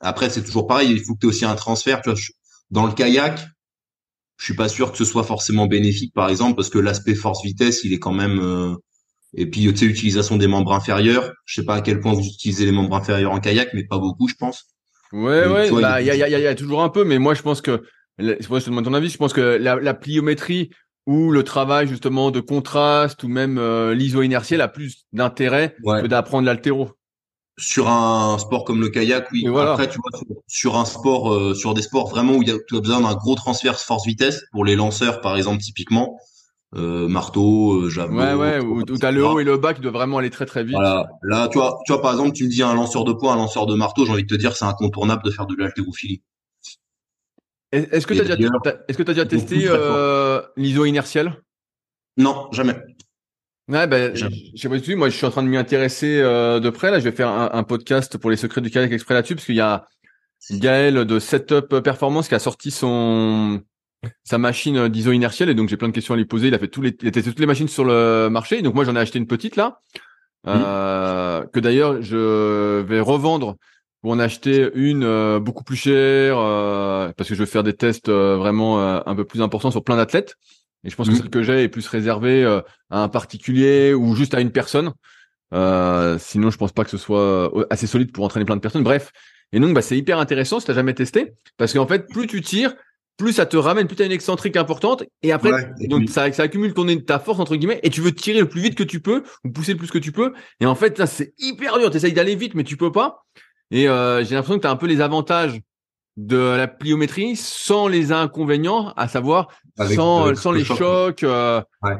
[0.00, 0.92] Après, c'est toujours pareil.
[0.92, 2.02] Il faut que tu aies aussi un transfert.
[2.02, 2.18] Tu vois,
[2.70, 3.44] dans le kayak,
[4.36, 7.82] je suis pas sûr que ce soit forcément bénéfique, par exemple, parce que l'aspect force-vitesse,
[7.84, 8.76] il est quand même.
[9.34, 11.32] et puis, tu sais, utilisation des membres inférieurs.
[11.44, 13.98] Je sais pas à quel point vous utilisez les membres inférieurs en kayak, mais pas
[13.98, 14.66] beaucoup, je pense.
[15.12, 15.70] Ouais, ouais.
[15.70, 17.82] Bah, il y, a, y, y a toujours un peu, mais moi, je pense que.
[18.18, 19.08] C'est pour ça que je te demande ton avis.
[19.08, 20.70] Je pense que la, la pliométrie
[21.06, 26.06] ou le travail justement de contraste ou même euh, l'iso inertiel a plus d'intérêt que
[26.06, 26.90] d'apprendre l'altéro.
[27.58, 29.46] Sur un sport comme le kayak, oui.
[29.56, 32.56] Après, tu vois, sur, un sport, euh, sur des sports vraiment où il y a,
[32.68, 36.18] tu as besoin d'un gros transfert force-vitesse pour les lanceurs, par exemple, typiquement,
[36.74, 38.18] euh, marteau, euh, javelot.
[38.18, 40.44] Ouais, ouais, où, où t'as le haut et le bas qui doivent vraiment aller très
[40.44, 40.74] très vite.
[40.74, 41.06] Voilà.
[41.22, 43.36] Là, tu vois, tu vois, par exemple, tu me dis un lanceur de poids, un
[43.36, 46.22] lanceur de marteau, j'ai envie de te dire, c'est incontournable de faire de l'haltérophilie.
[47.72, 51.42] Est-ce que tu as, est-ce que tu as déjà testé euh, l'iso inertiel?
[52.16, 52.76] Non, jamais.
[53.68, 54.96] Ouais, ben, je sais pas du tout.
[54.96, 56.90] Moi, je suis en train de m'y intéresser euh, de près.
[56.90, 59.56] Là, je vais faire un, podcast pour les secrets du kayak exprès là-dessus, parce qu'il
[59.56, 59.88] y a
[60.52, 63.60] Gaël de Setup Performance qui a sorti son
[64.22, 66.48] sa machine d'iso inertiel et donc j'ai plein de questions à lui poser.
[66.48, 68.62] Il a fait tous les, il a testé toutes les machines sur le marché.
[68.62, 69.80] Donc moi, j'en ai acheté une petite là,
[70.44, 70.48] mmh.
[70.54, 73.56] euh, que d'ailleurs je vais revendre
[74.06, 77.72] pour en acheter une euh, beaucoup plus chère euh, parce que je vais faire des
[77.72, 80.36] tests euh, vraiment un peu plus importants sur plein d'athlètes.
[80.84, 81.16] Et je pense que mmh.
[81.16, 82.44] celle que j'ai est plus réservée
[82.88, 84.92] à un particulier ou juste à une personne.
[85.50, 88.84] Sinon je pense pas que ce soit assez solide pour entraîner plein de personnes.
[88.84, 89.10] Bref.
[89.50, 91.32] Et donc bah c'est hyper intéressant si t'as jamais testé.
[91.56, 92.76] Parce qu'en fait plus tu tires
[93.16, 95.50] plus ça te ramène, plus t'as une excentrique importante, et après,
[95.88, 98.60] donc ça, ça accumule ton ta force entre guillemets, et tu veux tirer le plus
[98.60, 101.32] vite que tu peux ou pousser le plus que tu peux, et en fait, c'est
[101.38, 101.90] hyper dur.
[101.90, 103.24] T'essayes d'aller vite, mais tu peux pas.
[103.70, 105.60] Et euh, j'ai l'impression que tu as un peu les avantages
[106.16, 111.22] de la pliométrie sans les inconvénients, à savoir sans, sans les chocs.
[111.22, 111.96] Euh, ouais.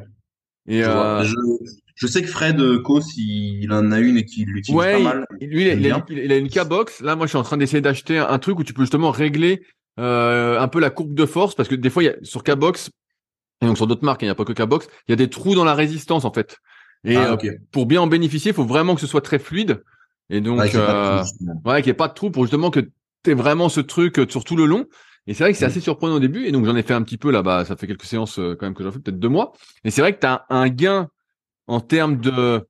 [0.68, 1.34] Et euh, je,
[1.94, 5.26] je, sais que Fred Kos, il en a une et qu'il l'utilise pas mal.
[5.40, 7.00] Lui, il, a, il a une K-Box.
[7.02, 9.62] Là, moi, je suis en train d'essayer d'acheter un, truc où tu peux justement régler
[9.98, 12.42] euh, un peu la courbe de force parce que des fois, il y a, sur
[12.42, 12.90] K-Box,
[13.62, 15.30] et donc sur d'autres marques, il n'y a pas que K-Box, il y a des
[15.30, 16.58] trous dans la résistance en fait.
[17.04, 19.82] Et ah, euh, pour bien en bénéficier, il faut vraiment que ce soit très fluide.
[20.30, 21.22] Et donc, ouais, euh,
[21.64, 22.80] ouais qu'il n'y ait pas de trou pour justement que
[23.22, 24.86] tu vraiment ce truc euh, sur tout le long.
[25.26, 25.70] Et c'est vrai que c'est mm.
[25.70, 26.46] assez surprenant au début.
[26.46, 27.64] Et donc, j'en ai fait un petit peu là-bas.
[27.64, 29.52] Ça fait quelques séances euh, quand même que j'en fais, peut-être deux mois.
[29.84, 31.08] Et c'est vrai que tu as un gain
[31.66, 32.66] en termes de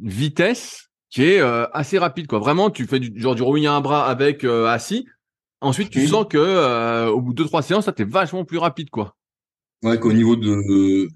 [0.00, 2.26] vitesse qui est euh, assez rapide.
[2.26, 2.38] quoi.
[2.38, 5.06] Vraiment, tu fais du genre du rowing à un bras avec assis.
[5.60, 8.58] ensuite tu sens que euh, au bout de deux trois séances, ça t'es vachement plus
[8.58, 9.16] rapide, quoi.
[9.82, 11.08] Ouais, qu'au niveau de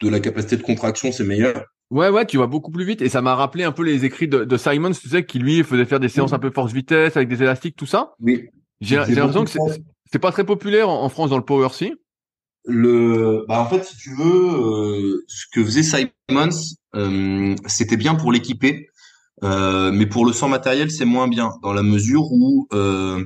[0.00, 1.64] de la capacité de contraction, c'est meilleur.
[1.92, 3.02] Ouais, ouais, tu vas beaucoup plus vite.
[3.02, 5.62] Et ça m'a rappelé un peu les écrits de, de Simon, tu sais, qui lui
[5.62, 8.14] faisait faire des séances un peu force-vitesse avec des élastiques, tout ça.
[8.18, 8.48] Oui.
[8.80, 9.50] J'ai l'impression que
[10.10, 11.92] c'est pas très populaire en, France dans le Power C.
[12.64, 16.48] Le, bah en fait, si tu veux, euh, ce que faisait Simons,
[16.94, 18.88] euh, c'était bien pour l'équiper,
[19.44, 23.22] euh, mais pour le sans matériel, c'est moins bien dans la mesure où euh,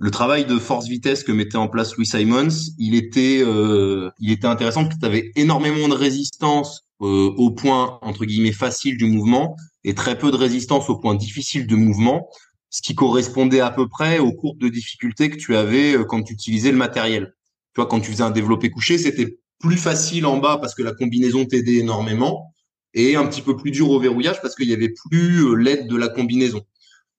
[0.00, 4.30] le travail de force vitesse que mettait en place Louis Simons, il était, euh, il
[4.32, 8.96] était intéressant parce que tu avais énormément de résistance euh, au point entre guillemets facile
[8.96, 12.30] du mouvement et très peu de résistance au point difficile de mouvement,
[12.70, 16.22] ce qui correspondait à peu près aux courbes de difficulté que tu avais euh, quand
[16.22, 17.34] tu utilisais le matériel.
[17.74, 20.82] Tu vois, quand tu faisais un développé couché, c'était plus facile en bas parce que
[20.82, 22.54] la combinaison t'aidait énormément
[22.94, 25.96] et un petit peu plus dur au verrouillage parce qu'il y avait plus l'aide de
[25.96, 26.62] la combinaison.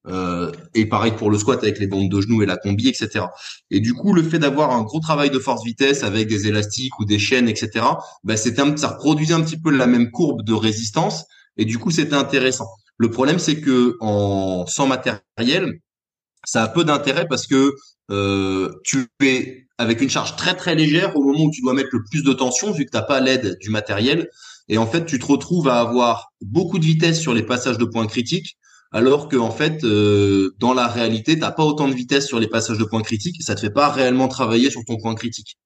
[0.07, 3.25] Euh, et pareil pour le squat avec les bandes de genoux et la combi, etc.
[3.69, 7.05] Et du coup, le fait d'avoir un gros travail de force-vitesse avec des élastiques ou
[7.05, 7.85] des chaînes, etc.,
[8.23, 11.25] bah, c'était un, ça reproduisait un petit peu la même courbe de résistance.
[11.57, 12.67] Et du coup, c'était intéressant.
[12.97, 15.79] Le problème, c'est que en sans matériel,
[16.45, 17.73] ça a peu d'intérêt parce que
[18.09, 21.89] euh, tu es avec une charge très très légère au moment où tu dois mettre
[21.93, 24.29] le plus de tension vu que t'as pas l'aide du matériel
[24.67, 27.85] et en fait tu te retrouves à avoir beaucoup de vitesse sur les passages de
[27.85, 28.57] points critiques
[28.91, 32.47] alors que en fait euh, dans la réalité t'as pas autant de vitesse sur les
[32.47, 35.57] passages de points critiques ça te fait pas réellement travailler sur ton point critique.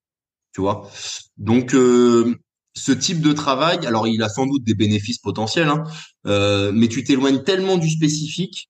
[0.54, 0.90] Tu vois?
[1.38, 2.36] Donc euh,
[2.74, 5.84] ce type de travail alors il a sans doute des bénéfices potentiels hein,
[6.28, 8.70] euh, mais tu t'éloignes tellement du spécifique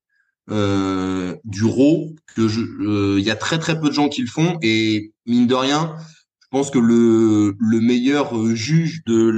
[0.52, 4.28] euh, du raw que je il y a très très peu de gens qui le
[4.28, 5.96] font et mine de rien
[6.42, 9.30] je pense que le le meilleur juge de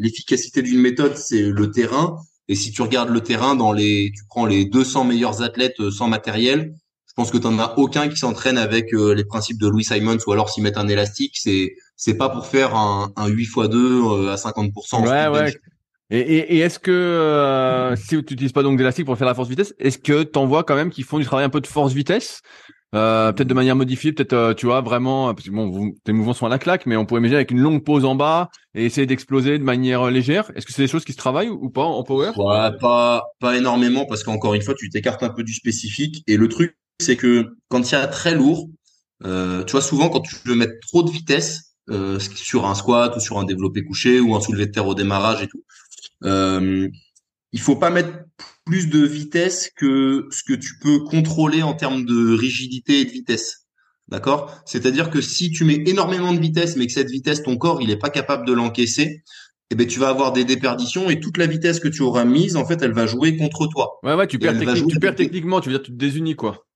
[0.00, 2.16] l'efficacité d'une méthode c'est le terrain
[2.50, 5.92] et si tu regardes le terrain dans les, tu prends les 200 meilleurs athlètes euh,
[5.92, 6.74] sans matériel,
[7.06, 9.84] je pense que tu n'en as aucun qui s'entraîne avec euh, les principes de Louis
[9.84, 13.42] Simons ou alors s'ils mettent un élastique, c'est c'est pas pour faire un, un 8
[13.42, 15.02] x 2 à 50%.
[15.02, 15.54] Ouais, ouais.
[16.10, 19.34] Et, et, et est-ce que euh, si tu n'utilises pas donc d'élastique pour faire la
[19.34, 21.60] force vitesse, est-ce que tu en vois quand même qu'ils font du travail un peu
[21.60, 22.40] de force vitesse?
[22.94, 26.32] Euh, peut-être de manière modifiée, peut-être euh, tu vois vraiment parce que bon, tes mouvements
[26.32, 28.84] sont à la claque, mais on pourrait imaginer avec une longue pause en bas et
[28.84, 30.50] essayer d'exploser de manière euh, légère.
[30.56, 32.32] Est-ce que c'est des choses qui se travaillent ou pas en power?
[32.36, 36.36] Ouais, Pas pas énormément parce qu'encore une fois, tu t'écartes un peu du spécifique et
[36.36, 38.68] le truc c'est que quand il y a très lourd,
[39.24, 43.16] euh, tu vois souvent quand tu veux mettre trop de vitesse euh, sur un squat
[43.16, 45.64] ou sur un développé couché ou un soulevé de terre au démarrage et tout.
[47.52, 48.10] Il faut pas mettre
[48.64, 53.10] plus de vitesse que ce que tu peux contrôler en termes de rigidité et de
[53.10, 53.66] vitesse.
[54.08, 54.54] D'accord?
[54.66, 57.88] C'est-à-dire que si tu mets énormément de vitesse, mais que cette vitesse, ton corps, il
[57.88, 59.22] n'est pas capable de l'encaisser,
[59.70, 62.56] eh ben, tu vas avoir des déperditions et toute la vitesse que tu auras mise,
[62.56, 64.00] en fait, elle va jouer contre toi.
[64.02, 66.66] Ouais, ouais, tu perds, tu perds techniquement, tu veux dire, tu te désunis, quoi.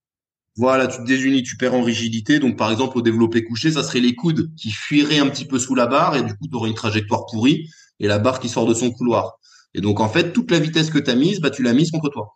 [0.56, 2.38] Voilà, tu te désunis, tu perds en rigidité.
[2.38, 5.58] Donc, par exemple, au développé couché, ça serait les coudes qui fuiraient un petit peu
[5.58, 8.48] sous la barre et du coup, tu aurais une trajectoire pourrie et la barre qui
[8.48, 9.40] sort de son couloir.
[9.74, 11.90] Et donc, en fait, toute la vitesse que tu as mise, bah, tu l'as mise
[11.90, 12.34] contre toi.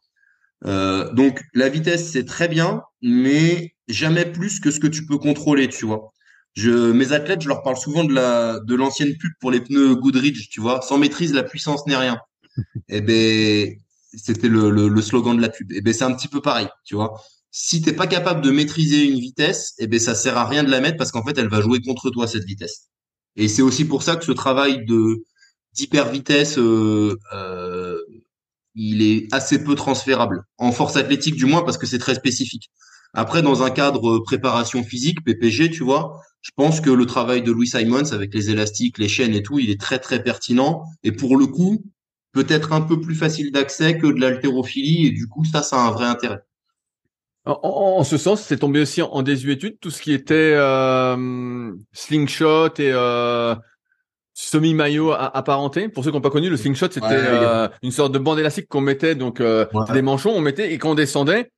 [0.66, 5.18] Euh, donc, la vitesse, c'est très bien, mais jamais plus que ce que tu peux
[5.18, 6.12] contrôler, tu vois.
[6.55, 9.94] Je, mes athlètes, je leur parle souvent de la de l'ancienne pub pour les pneus
[9.94, 10.83] Goodrich, tu vois.
[10.83, 12.18] Sans maîtrise, la puissance n'est rien.
[12.57, 12.62] Et
[12.98, 13.77] eh ben,
[14.14, 15.70] c'était le, le, slogan de la pub.
[15.72, 17.20] Et eh ben, c'est un petit peu pareil, tu vois.
[17.51, 20.64] Si t'es pas capable de maîtriser une vitesse, et eh ben, ça sert à rien
[20.64, 22.88] de la mettre parce qu'en fait, elle va jouer contre toi cette vitesse.
[23.37, 25.24] Et c'est aussi pour ça que ce travail de
[25.78, 27.98] d'hyper vitesse, euh, euh,
[28.74, 30.42] il est assez peu transférable.
[30.58, 32.70] En force athlétique, du moins, parce que c'est très spécifique.
[33.14, 37.52] Après, dans un cadre préparation physique, PPG, tu vois, je pense que le travail de
[37.52, 40.84] Louis Simons avec les élastiques, les chaînes et tout, il est très très pertinent.
[41.04, 41.82] Et pour le coup,
[42.32, 45.06] peut-être un peu plus facile d'accès que de l'haltérophilie.
[45.06, 46.40] Et du coup, ça, ça a un vrai intérêt.
[47.46, 52.92] En, ce sens, c'est tombé aussi en, désuétude tout ce qui était euh, slingshot et
[52.92, 53.54] euh,
[54.38, 55.88] semi-maillot apparenté.
[55.88, 58.68] Pour ceux qui n'ont pas connu, le slingshot, c'était euh, une sorte de bande élastique
[58.68, 61.51] qu'on mettait, donc euh, des manchons, on mettait, et quand on descendait,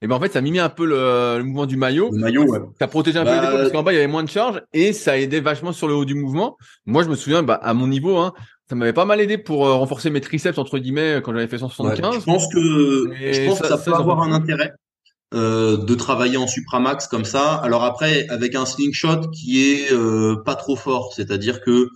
[0.00, 2.10] et ben en fait, ça mimait un peu le, mouvement du maillot.
[2.12, 2.60] Le maillot, ouais.
[2.78, 4.62] Ça protégeait un peu les bah, parce qu'en bas, il y avait moins de charge,
[4.72, 6.56] et ça aidait vachement sur le haut du mouvement.
[6.86, 8.32] Moi, je me souviens, bah, à mon niveau, hein,
[8.68, 11.58] ça m'avait pas mal aidé pour euh, renforcer mes triceps, entre guillemets, quand j'avais fait
[11.58, 12.20] 175.
[12.20, 14.72] je pense que, je pense que ça, peut avoir un intérêt.
[15.34, 17.56] Euh, de travailler en supramax comme ça.
[17.56, 19.92] Alors après, avec un slingshot qui est
[20.44, 21.88] pas trop fort, c'est-à-dire que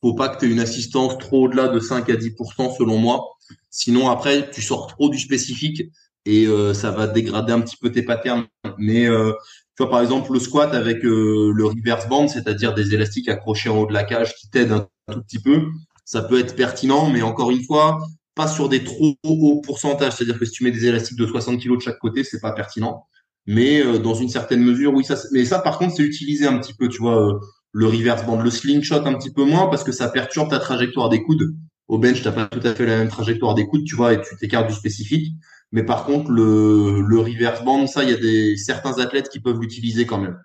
[0.00, 3.24] faut pas que tu aies une assistance trop au-delà de 5 à 10% selon moi.
[3.70, 5.82] Sinon, après, tu sors trop du spécifique
[6.24, 8.46] et euh, ça va dégrader un petit peu tes patterns.
[8.78, 9.32] Mais euh,
[9.76, 13.68] tu vois, par exemple, le squat avec euh, le reverse band, c'est-à-dire des élastiques accrochés
[13.68, 15.66] en haut de la cage qui t'aident un tout petit peu,
[16.04, 17.98] ça peut être pertinent, mais encore une fois,
[18.34, 20.14] pas sur des trop hauts pourcentages.
[20.14, 22.52] C'est-à-dire que si tu mets des élastiques de 60 kg de chaque côté, c'est pas
[22.52, 23.04] pertinent.
[23.46, 25.16] mais euh, dans une certaine mesure, oui, ça.
[25.32, 27.38] Mais ça, par contre, c'est utilisé un petit peu, tu vois, euh,
[27.78, 31.08] le reverse band, le slingshot un petit peu moins parce que ça perturbe ta trajectoire
[31.08, 31.54] des coudes.
[31.86, 34.20] Au bench, t'as pas tout à fait la même trajectoire des coudes, tu vois, et
[34.20, 35.32] tu t'écartes du spécifique.
[35.70, 39.38] Mais par contre, le, le reverse band, ça, il y a des certains athlètes qui
[39.38, 40.36] peuvent l'utiliser quand même.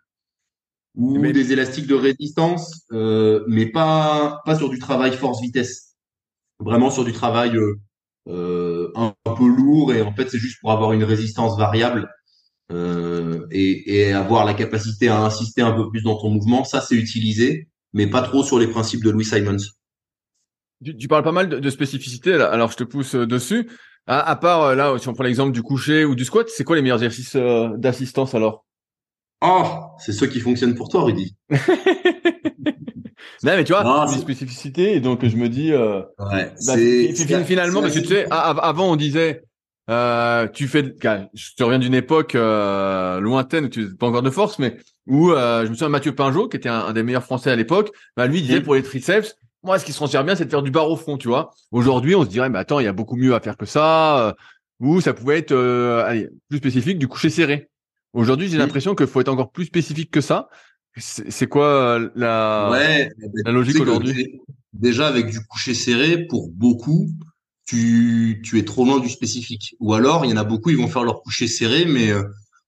[0.95, 5.95] Ou des élastiques de résistance, euh, mais pas pas sur du travail force vitesse.
[6.59, 7.81] Vraiment sur du travail euh,
[8.27, 12.07] euh un, peu lourd et en fait c'est juste pour avoir une résistance variable
[12.71, 16.63] euh, et, et, avoir la capacité à insister un peu plus dans ton mouvement.
[16.63, 19.57] Ça c'est utilisé, mais pas trop sur les principes de Louis Simons.
[20.83, 23.69] Tu, tu parles pas mal de, de spécificité, alors je te pousse euh, dessus.
[24.05, 26.63] À, à part euh, là, si on prend l'exemple du coucher ou du squat, c'est
[26.63, 28.65] quoi les meilleurs exercices euh, d'assistance alors?
[29.41, 29.65] Oh,
[29.99, 31.35] c'est ceux qui fonctionnent pour toi, Rudy.
[33.43, 37.81] non, mais tu vois, des spécificités, et donc je me dis, euh, ouais, bah, finalement,
[37.81, 39.43] parce que tu sais, avant on disait,
[39.89, 40.83] euh, tu fais,
[41.33, 44.77] je te reviens d'une époque euh, lointaine où tu n'as pas encore de force, mais
[45.07, 47.55] où euh, je me souviens de Mathieu Pinjot, qui était un, des meilleurs Français à
[47.55, 50.49] l'époque, bah lui disait pour les triceps, moi, ce qui se transfère bien, c'est de
[50.49, 51.51] faire du bar au front, tu vois.
[51.71, 54.27] Aujourd'hui, on se dirait, mais attends, il y a beaucoup mieux à faire que ça.
[54.27, 54.33] Euh,
[54.79, 57.69] ou ça pouvait être euh, allez, plus spécifique du coucher serré.
[58.11, 60.49] Aujourd'hui, j'ai l'impression qu'il faut être encore plus spécifique que ça.
[60.97, 63.09] C'est quoi euh, la, ouais,
[63.45, 64.41] la logique aujourd'hui?
[64.73, 67.07] Déjà, avec du coucher serré, pour beaucoup,
[67.65, 69.75] tu, tu es trop loin du spécifique.
[69.79, 72.11] Ou alors, il y en a beaucoup, ils vont faire leur coucher serré, mais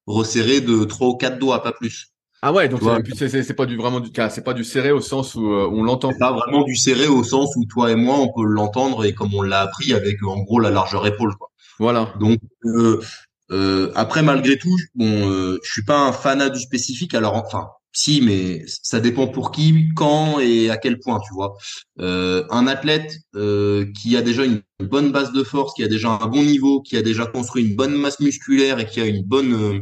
[0.07, 2.15] resserré de trois ou quatre doigts, pas plus.
[2.47, 2.81] Ah ouais, donc
[3.15, 6.11] c'est pas du vraiment du c'est pas du serré au sens où, euh, on l'entend.
[6.19, 9.33] Pas vraiment du serré au sens où toi et moi on peut l'entendre et comme
[9.33, 11.49] on l'a appris avec en gros la largeur épaule quoi.
[11.79, 12.13] Voilà.
[12.19, 13.01] Donc euh,
[13.49, 17.15] euh, après malgré tout, bon, euh, je suis pas un fanat du spécifique.
[17.15, 21.55] Alors enfin, si, mais ça dépend pour qui, quand et à quel point, tu vois.
[21.99, 26.09] Euh, un athlète euh, qui a déjà une bonne base de force, qui a déjà
[26.09, 29.23] un bon niveau, qui a déjà construit une bonne masse musculaire et qui a une
[29.23, 29.81] bonne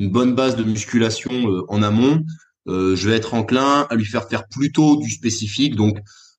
[0.00, 2.24] une bonne base de musculation euh, en amont,
[2.68, 5.76] euh, je vais être enclin à lui faire faire plutôt du spécifique.
[5.76, 5.98] Donc,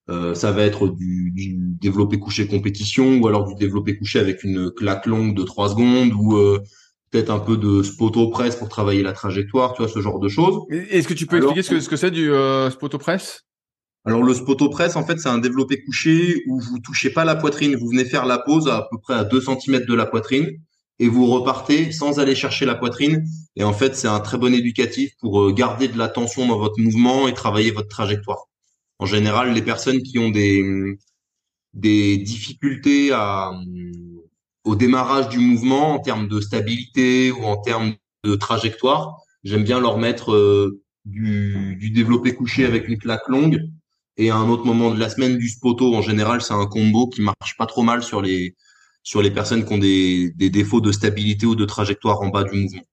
[0.10, 4.44] euh, ça va être du, du, développé couché compétition ou alors du développé couché avec
[4.44, 6.38] une claque longue de 3 secondes ou
[7.12, 10.30] peut-être un peu de spoto press pour travailler la trajectoire, tu vois, ce genre de
[10.30, 10.64] choses.
[10.70, 13.44] Est-ce que tu peux expliquer ce que, ce que c'est du euh, spoto press
[14.04, 17.36] alors le spoto press, en fait, c'est un développé couché où vous touchez pas la
[17.36, 20.08] poitrine, vous venez faire la pause à, à peu près à 2 cm de la
[20.08, 20.50] poitrine
[20.98, 23.24] et vous repartez sans aller chercher la poitrine.
[23.56, 26.58] Et en fait, c'est un très bon éducatif pour euh, garder de la tension dans
[26.58, 28.46] votre mouvement et travailler votre trajectoire.
[28.98, 30.64] En général, les personnes qui ont des,
[31.74, 33.52] des difficultés à,
[34.64, 37.94] au démarrage du mouvement en termes de stabilité ou en termes
[38.24, 43.60] de trajectoire, j'aime bien leur mettre euh, du, du développé couché avec une claque longue
[44.18, 45.96] et à un autre moment de la semaine du spoto.
[45.96, 48.56] En général, c'est un combo qui marche pas trop mal sur les
[49.04, 52.56] sur les personnes qui ont des, défauts de stabilité ou de trajectoire en bas du
[52.56, 52.84] mouvement.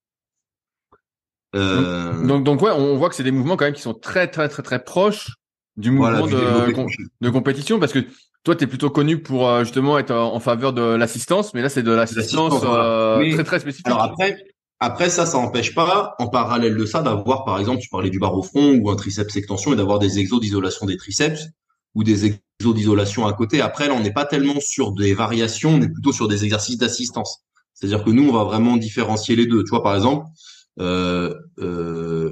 [1.55, 2.27] Euh...
[2.27, 4.49] Donc, donc ouais, on voit que c'est des mouvements quand même qui sont très très
[4.49, 5.37] très très proches
[5.79, 6.73] du mouvement de,
[7.21, 8.01] de, compétition parce que
[8.45, 11.69] toi tu es plutôt connu pour euh, justement être en faveur de l'assistance, mais là
[11.69, 13.87] c'est de l'assistance euh, très très spécifique.
[13.87, 14.37] Alors après,
[14.81, 18.19] après ça, ça n'empêche pas, en parallèle de ça, d'avoir par exemple, tu parlais du
[18.19, 21.49] bar au front ou un triceps extension et d'avoir des exos d'isolation des triceps
[21.95, 23.61] ou des exos d'isolation à côté.
[23.61, 26.79] Après, là, on n'est pas tellement sur des variations, on est plutôt sur des exercices
[26.79, 27.43] d'assistance.
[27.75, 29.63] C'est-à-dire que nous, on va vraiment différencier les deux.
[29.63, 30.58] Tu vois, par exemple, euh, euh,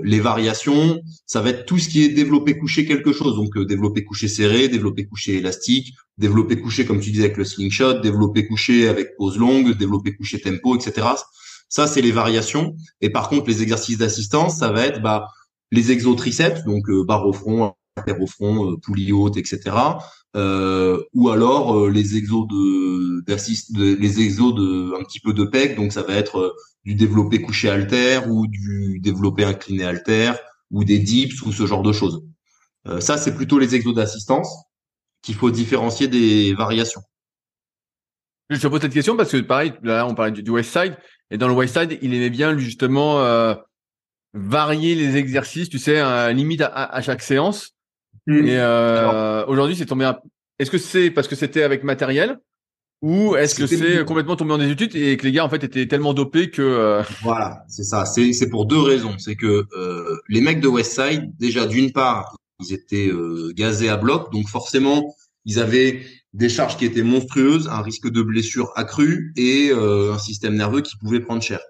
[0.06, 3.34] les variations, ça va être tout ce qui est développé couché quelque chose.
[3.36, 7.44] Donc, euh, développé couché serré, développé couché élastique, développé couché, comme tu disais, avec le
[7.44, 11.08] slingshot, développé couché avec pause longue, développé couché tempo, etc.
[11.68, 12.76] Ça, c'est les variations.
[13.00, 15.26] Et par contre, les exercices d'assistance, ça va être bah,
[15.72, 17.74] les exotriceps, donc euh, barre au front,
[18.20, 19.76] au front, euh, haute, etc.
[20.36, 25.44] Euh, ou alors euh, les exos de, de, les exos de un petit peu de
[25.44, 26.52] pec, donc ça va être euh,
[26.84, 30.32] du développé couché alter ou du développé incliné alter
[30.70, 32.22] ou des dips ou ce genre de choses.
[33.00, 34.48] ça c'est plutôt les exos d'assistance
[35.22, 37.02] qu'il faut différencier des variations.
[38.50, 40.96] Je te pose cette question parce que pareil, là on parlait du, West Side
[41.30, 43.22] et dans le West Side il aimait bien justement
[44.34, 47.75] varier les exercices, tu sais, limite à, à chaque séance.
[48.26, 48.46] Mm.
[48.46, 50.10] Et euh, aujourd'hui, c'est tombé.
[50.58, 52.38] Est-ce que c'est parce que c'était avec matériel
[53.02, 55.86] ou est-ce que c'est complètement tombé en désuétude et que les gars en fait étaient
[55.86, 58.06] tellement dopés que euh, voilà, c'est ça.
[58.06, 59.16] C'est c'est pour deux raisons.
[59.18, 63.98] C'est que euh, les mecs de Westside, déjà d'une part, ils étaient euh, gazés à
[63.98, 69.32] bloc, donc forcément, ils avaient des charges qui étaient monstrueuses, un risque de blessure accru
[69.36, 71.60] et euh, un système nerveux qui pouvait prendre cher.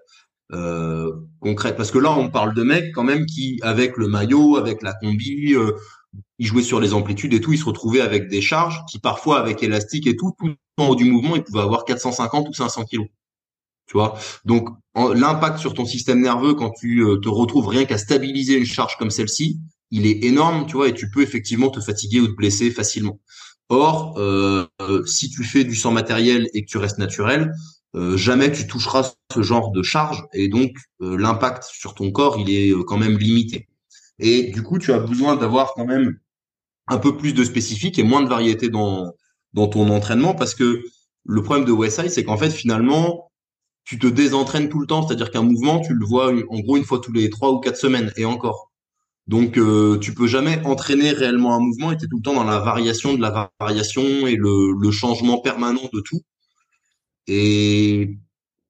[0.53, 4.55] Euh, concret parce que là on parle de mecs quand même qui avec le maillot
[4.55, 5.73] avec la combi euh,
[6.39, 9.39] il jouait sur les amplitudes et tout, il se retrouvait avec des charges qui parfois
[9.39, 12.85] avec élastique et tout, tout en haut du mouvement, il pouvait avoir 450 ou 500
[12.85, 13.07] kilos.
[13.87, 14.17] Tu vois?
[14.45, 18.65] Donc l'impact sur ton système nerveux quand tu euh, te retrouves rien qu'à stabiliser une
[18.65, 19.59] charge comme celle-ci,
[19.91, 23.19] il est énorme, tu vois, et tu peux effectivement te fatiguer ou te blesser facilement.
[23.69, 27.53] Or, euh, euh, si tu fais du sang matériel et que tu restes naturel,
[28.13, 32.71] jamais tu toucheras ce genre de charge, et donc l'impact sur ton corps, il est
[32.85, 33.69] quand même limité.
[34.19, 36.19] Et du coup, tu as besoin d'avoir quand même
[36.87, 39.13] un peu plus de spécifique et moins de variété dans
[39.53, 40.83] dans ton entraînement, parce que
[41.25, 43.31] le problème de Westside, c'est qu'en fait, finalement,
[43.85, 46.83] tu te désentraînes tout le temps, c'est-à-dire qu'un mouvement, tu le vois en gros une
[46.83, 48.71] fois tous les trois ou quatre semaines et encore.
[49.27, 52.33] Donc euh, tu peux jamais entraîner réellement un mouvement et tu es tout le temps
[52.33, 56.21] dans la variation de la variation et le, changement permanent de tout.
[57.27, 58.17] Et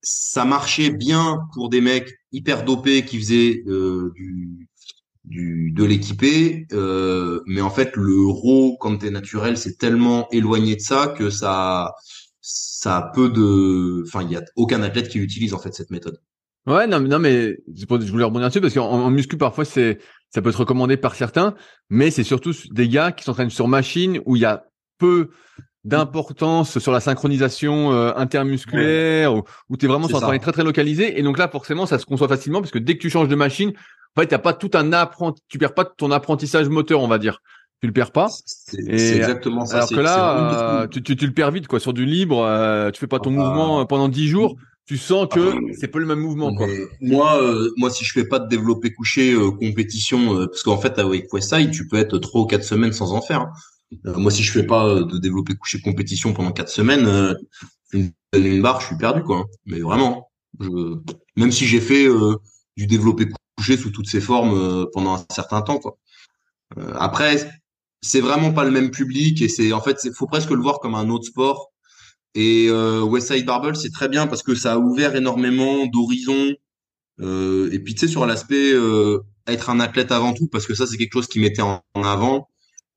[0.02, 4.68] ça marchait bien pour des mecs hyper dopés qui faisaient euh, du,
[5.28, 10.76] du, de l'équipé, euh, mais en fait le raw quand t'es naturel, c'est tellement éloigné
[10.76, 11.94] de ça que ça
[12.42, 15.92] ça a peu de, enfin, il y a aucun athlète qui utilise en fait cette
[15.92, 16.22] méthode.
[16.66, 20.42] Ouais, non, non, mais je voulais rebondir dessus parce qu'en en muscu parfois c'est, ça
[20.42, 21.56] peut être recommandé par certains,
[21.90, 24.66] mais c'est surtout des gars qui s'entraînent sur machine où il y a
[24.98, 25.30] peu
[25.84, 30.52] d'importance sur la synchronisation euh, intermusculaire où, où tu es vraiment sur un travail très
[30.52, 31.20] très localisé.
[31.20, 33.36] Et donc là forcément ça se conçoit facilement parce que dès que tu changes de
[33.36, 33.74] machine
[34.18, 37.20] en fait, t'as pas tout un apprenti, tu perds pas ton apprentissage moteur, on va
[37.20, 37.40] dire
[37.80, 38.28] tu le perds pas.
[38.46, 39.78] C'est exactement ça.
[39.78, 41.80] Alors que là, euh, tu, tu, tu, le perds vite, quoi.
[41.80, 43.44] Sur du libre, euh, tu fais pas ton ah.
[43.44, 44.56] mouvement pendant dix jours.
[44.88, 45.74] Tu sens que ah.
[45.80, 46.68] c'est pas le même mouvement, quoi.
[47.02, 51.32] Moi, euh, moi, si je fais pas de développé couché compétition, parce qu'en fait avec
[51.32, 53.42] Westside, tu peux être trois ou quatre semaines sans en faire.
[53.42, 54.14] Hein.
[54.18, 57.38] moi, si je fais pas de développé couché compétition pendant quatre semaines,
[57.94, 59.46] une, une barre, je suis perdu, quoi.
[59.68, 60.96] Mais vraiment, je...
[61.36, 62.08] même si j'ai fait
[62.76, 65.98] du développé couché sous toutes ses formes pendant un certain temps, quoi.
[67.00, 67.50] après,
[68.02, 70.80] c'est vraiment pas le même public et c'est en fait il faut presque le voir
[70.80, 71.72] comme un autre sport.
[72.36, 76.54] Et euh, Westside Barbell c'est très bien parce que ça a ouvert énormément d'horizons
[77.22, 80.76] euh, et puis tu sais sur l'aspect euh, être un athlète avant tout parce que
[80.76, 82.50] ça c'est quelque chose qui mettait en, avant.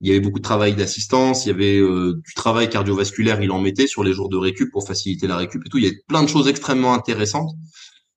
[0.02, 3.50] Il y avait beaucoup de travail d'assistance il y avait euh, du travail cardiovasculaire il
[3.50, 5.78] en mettait sur les jours de récup pour faciliter la récup et tout.
[5.78, 7.50] Il y a plein de choses extrêmement intéressantes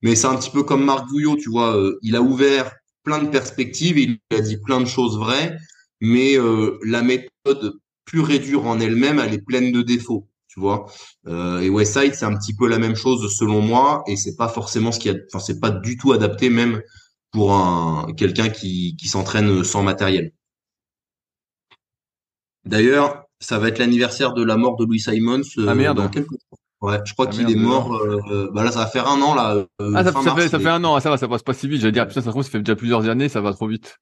[0.03, 2.71] mais c'est un petit peu comme Marc Gouillot tu vois euh, il a ouvert
[3.03, 5.57] plein de perspectives il a dit plein de choses vraies
[5.99, 10.59] mais euh, la méthode pure et dure en elle-même, elle est pleine de défauts, tu
[10.59, 10.91] vois.
[11.27, 14.49] Euh, et Westside, c'est un petit peu la même chose selon moi, et c'est pas
[14.49, 16.81] forcément ce qui, a, enfin c'est pas du tout adapté même
[17.31, 20.33] pour un quelqu'un qui, qui s'entraîne sans matériel.
[22.65, 25.41] D'ailleurs, ça va être l'anniversaire de la mort de Louis Simons.
[25.57, 26.09] Euh, ah merde.
[26.83, 27.95] Ouais, je crois ah, qu'il est mort.
[27.95, 29.55] Euh, bah là, ça va faire un an là.
[29.55, 30.95] Euh, ah, ça, fait, ça fait un an.
[30.95, 31.79] Ah, ça va, ça passe pas si vite.
[31.79, 33.99] J'allais dire, putain, ça ça fait déjà plusieurs années, ça va trop vite.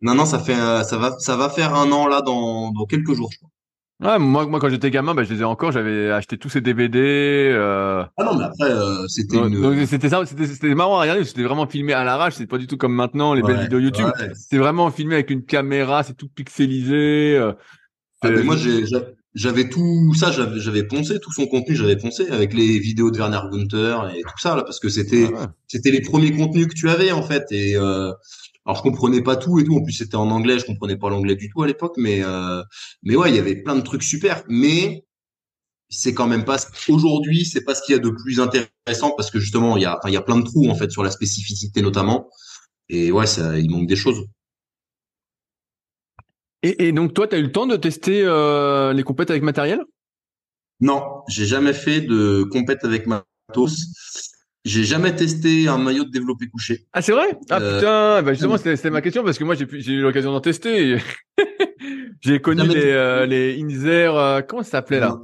[0.00, 2.86] Non, non, ça fait, euh, ça va, ça va faire un an là dans, dans
[2.86, 3.50] quelques jours, je crois.
[4.02, 5.72] Ouais, moi, moi quand j'étais gamin, bah, je les ai encore.
[5.72, 7.50] J'avais acheté tous ces DVD.
[7.52, 8.02] Euh...
[8.16, 9.86] Ah non, mais après, euh, c'était une...
[9.86, 11.24] c'était ça, c'était marrant à regarder.
[11.24, 12.34] C'était vraiment filmé à l'arrache.
[12.34, 14.08] C'est pas du tout comme maintenant les belles vidéos YouTube.
[14.34, 16.02] C'est vraiment filmé avec une caméra.
[16.02, 17.36] C'est tout pixelisé.
[17.36, 17.52] Euh,
[18.22, 18.56] ah, mais moi,
[19.34, 20.30] j'avais tout ça.
[20.30, 21.74] J'avais poncé tout son contenu.
[21.74, 25.30] J'avais poncé avec les vidéos de Werner Gunther et tout ça là, parce que c'était,
[25.36, 27.44] ah c'était les premiers contenus que tu avais en fait.
[27.50, 28.12] Et euh,
[28.66, 29.76] alors je comprenais pas tout et tout.
[29.76, 32.62] En plus c'était en anglais, je comprenais pas l'anglais du tout à l'époque, mais euh,
[33.02, 34.44] mais ouais, il y avait plein de trucs super.
[34.48, 35.04] Mais
[35.88, 39.30] c'est quand même pas aujourd'hui, c'est pas ce qu'il y a de plus intéressant parce
[39.30, 41.10] que justement il y a il y a plein de trous en fait sur la
[41.10, 42.28] spécificité notamment.
[42.88, 44.26] Et ouais, ça, il manque des choses.
[46.62, 49.42] Et, et donc toi, tu as eu le temps de tester euh, les compètes avec
[49.42, 49.82] matériel?
[50.80, 53.86] Non, j'ai jamais fait de compète avec matos.
[54.64, 56.86] J'ai jamais testé un maillot de développé couché.
[56.92, 57.36] Ah c'est vrai?
[57.50, 60.40] Ah euh, putain, bah justement c'était ma question parce que moi j'ai eu l'occasion d'en
[60.40, 60.98] tester.
[62.20, 65.18] j'ai connu les euh, les Inzer euh, comment ça s'appelait là?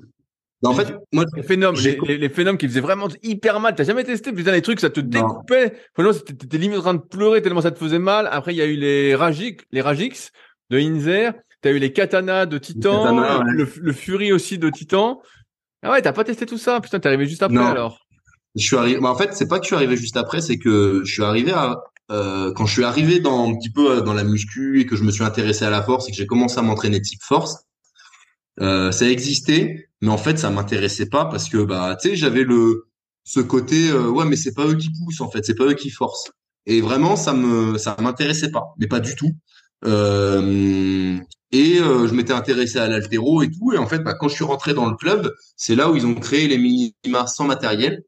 [0.65, 3.77] En fait, moi, les phénomènes, les, les, phénomènes qui faisaient vraiment hyper mal.
[3.77, 5.73] T'as jamais testé Putain, les trucs, ça te découpait.
[5.95, 8.29] Franchement, t'étais limite en train de pleurer tellement ça te faisait mal.
[8.33, 10.33] Après, il y a eu les Ragix, les Ragix
[10.71, 11.35] de Inzer.
[11.61, 15.21] T'as eu les Katana de Titan, le, le Fury aussi de Titan.
[15.83, 16.81] Ah ouais, t'as pas testé tout ça?
[16.81, 18.01] Putain, t'es arrivé juste après alors.
[18.55, 18.99] Je suis arrivé.
[19.05, 21.53] en fait, c'est pas que je suis arrivé juste après, c'est que je suis arrivé
[21.53, 24.87] à euh, quand je suis arrivé dans un petit peu euh, dans la muscu et
[24.87, 27.23] que je me suis intéressé à la force et que j'ai commencé à m'entraîner type
[27.23, 27.65] force.
[28.61, 32.45] Euh, ça existait, mais en fait, ça m'intéressait pas parce que bah tu sais, j'avais
[32.45, 32.89] le
[33.25, 35.75] ce côté euh, ouais, mais c'est pas eux qui poussent en fait, c'est pas eux
[35.75, 36.31] qui forcent.
[36.67, 39.33] Et vraiment, ça me ça m'intéressait pas, mais pas du tout.
[39.85, 41.19] Euh,
[41.51, 43.73] et euh, je m'étais intéressé à l'altéro et tout.
[43.73, 46.07] Et en fait, bah, quand je suis rentré dans le club, c'est là où ils
[46.07, 48.03] ont créé les minima sans matériel.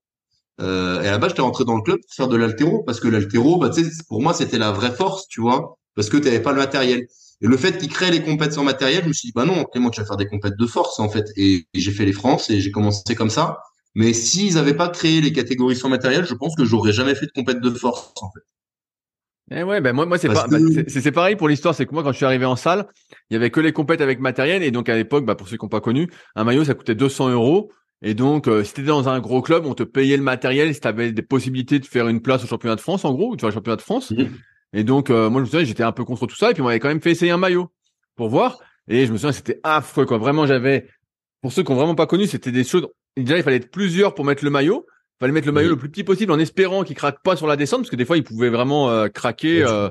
[0.61, 3.01] Euh, et à la base, j'étais rentré dans le club pour faire de l'altéro parce
[3.01, 3.71] que l'altéro, bah,
[4.09, 7.07] pour moi, c'était la vraie force, tu vois, parce que tu n'avais pas le matériel.
[7.43, 9.65] Et le fait qu'ils créent les compètes sans matériel, je me suis dit, bah non,
[9.65, 11.25] Clément, tu vas faire des compètes de force, en fait.
[11.37, 13.59] Et, j'ai fait les France et j'ai commencé comme ça.
[13.95, 17.27] Mais s'ils n'avaient pas créé les catégories sans matériel, je pense que j'aurais jamais fait
[17.27, 18.41] de compète de force, en fait.
[19.53, 22.05] Eh ouais, ben moi, moi c'est pas, bah, c'est pareil pour l'histoire, c'est que moi
[22.05, 22.87] quand je suis arrivé en salle,
[23.31, 25.57] il y avait que les compètes avec matériel et donc à l'époque, bah, pour ceux
[25.57, 27.73] qui n'ont pas connu, un maillot ça coûtait 200 euros
[28.03, 30.81] et donc euh, si t'étais dans un gros club, on te payait le matériel, si
[30.81, 33.41] t'avais des possibilités de faire une place au championnat de France en gros, ou tu
[33.41, 34.13] vois le championnat de France.
[34.13, 34.31] Mhm.
[34.73, 36.63] Et donc euh, moi je me souviens, j'étais un peu contre tout ça et puis
[36.63, 37.73] on m'avait quand même fait essayer un maillot
[38.15, 40.19] pour voir et je me souviens c'était affreux quoi.
[40.19, 40.87] Vraiment j'avais,
[41.43, 42.87] pour ceux qui ont vraiment pas connu, c'était des choses.
[43.17, 44.87] Déjà il fallait être plusieurs pour mettre le maillot
[45.21, 47.57] fallait mettre le maillot le plus petit possible en espérant qu'il craque pas sur la
[47.57, 49.63] descente parce que des fois il pouvait vraiment euh, craquer.
[49.63, 49.91] Euh,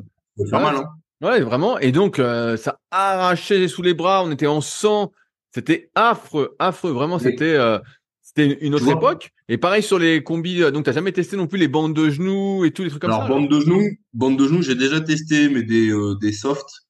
[0.51, 0.85] pas mal, hein.
[1.21, 1.77] Ouais, vraiment.
[1.79, 4.23] Et donc euh, ça arrachait sous les bras.
[4.23, 5.11] On était en sang.
[5.53, 6.91] C'était affreux, affreux.
[6.91, 7.79] Vraiment, c'était euh,
[8.21, 9.31] c'était une autre époque.
[9.49, 10.61] Et pareil sur les combis.
[10.71, 13.11] Donc t'as jamais testé non plus les bandes de genoux et tous les trucs comme
[13.11, 13.23] ça.
[13.23, 16.85] Alors bandes de genoux, de genoux, j'ai déjà testé, mais des des softs.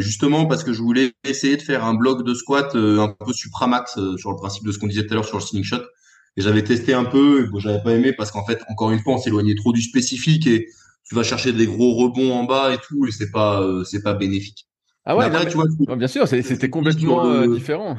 [0.00, 3.98] justement parce que je voulais essayer de faire un bloc de squat un peu supramax
[4.16, 5.82] sur le principe de ce qu'on disait tout à l'heure sur le spinning shot.
[6.36, 9.00] Et j'avais testé un peu, et bon, j'avais pas aimé parce qu'en fait, encore une
[9.00, 10.68] fois, on s'éloignait trop du spécifique et
[11.04, 14.02] tu vas chercher des gros rebonds en bas et tout, et c'est pas, euh, c'est
[14.02, 14.68] pas bénéfique.
[15.04, 17.96] Ah ouais, tu vois, bien sûr, c'était complètement euh, différent.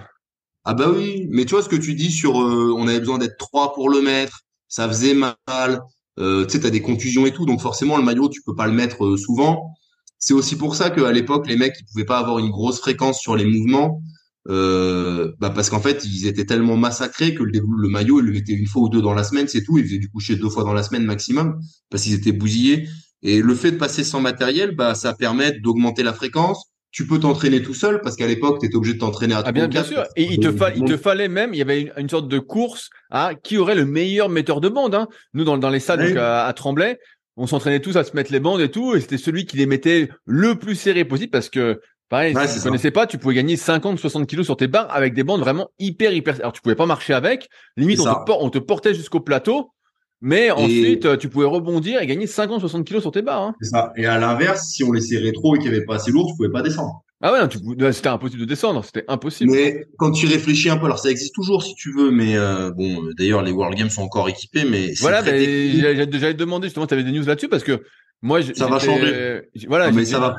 [0.63, 3.17] Ah bah oui, mais tu vois ce que tu dis sur, euh, on avait besoin
[3.17, 5.81] d'être trois pour le mettre, ça faisait mal,
[6.17, 8.73] tu sais, t'as des contusions et tout, donc forcément le maillot, tu peux pas le
[8.73, 9.73] mettre souvent.
[10.19, 13.19] C'est aussi pour ça qu'à l'époque, les mecs, ils pouvaient pas avoir une grosse fréquence
[13.19, 14.01] sur les mouvements
[14.49, 18.31] euh, bah parce qu'en fait ils étaient tellement massacrés que le, le maillot ils le
[18.31, 19.77] mettaient une fois ou deux dans la semaine c'est tout.
[19.77, 22.87] Ils faisaient du coucher deux fois dans la semaine maximum parce qu'ils étaient bousillés.
[23.23, 26.71] Et le fait de passer sans matériel bah ça permet d'augmenter la fréquence.
[26.91, 29.51] Tu peux t'entraîner tout seul parce qu'à l'époque tu étais obligé de t'entraîner à ah
[29.51, 30.03] bien, bien sûr.
[30.17, 33.33] et il te, il te fallait même il y avait une, sorte de course à
[33.35, 35.07] qui aurait le meilleur metteur de bande hein.
[35.33, 36.99] nous dans, dans les salles donc, à, à Tremblay
[37.37, 39.65] on s'entraînait tous à se mettre les bandes et tout, et c'était celui qui les
[39.65, 41.81] mettait le plus serré possible parce que
[42.11, 45.13] Pareil, si tu connaissais pas, tu pouvais gagner 50, 60 kilos sur tes barres avec
[45.13, 46.35] des bandes vraiment hyper, hyper.
[46.41, 47.49] Alors, tu pouvais pas marcher avec.
[47.77, 49.71] Limite, on te, portait jusqu'au plateau.
[50.19, 53.41] Mais ensuite, tu pouvais rebondir et gagner 50, 60 kilos sur tes barres.
[53.41, 53.55] Hein.
[53.61, 53.93] C'est ça.
[53.95, 56.35] Et à l'inverse, si on laissait rétro et qu'il n'y avait pas assez lourd, tu
[56.35, 57.01] pouvais pas descendre.
[57.21, 59.51] Ah ouais, c'était impossible de descendre, c'était impossible.
[59.51, 62.71] Mais quand tu réfléchis un peu, alors ça existe toujours si tu veux, mais euh,
[62.71, 66.87] bon, d'ailleurs les World Games sont encore équipés, mais voilà, ben, j'allais te demander justement,
[66.87, 67.83] tu avais des news là-dessus parce que
[68.23, 69.41] moi, ça va changer.
[69.67, 70.35] Voilà, mais ça va.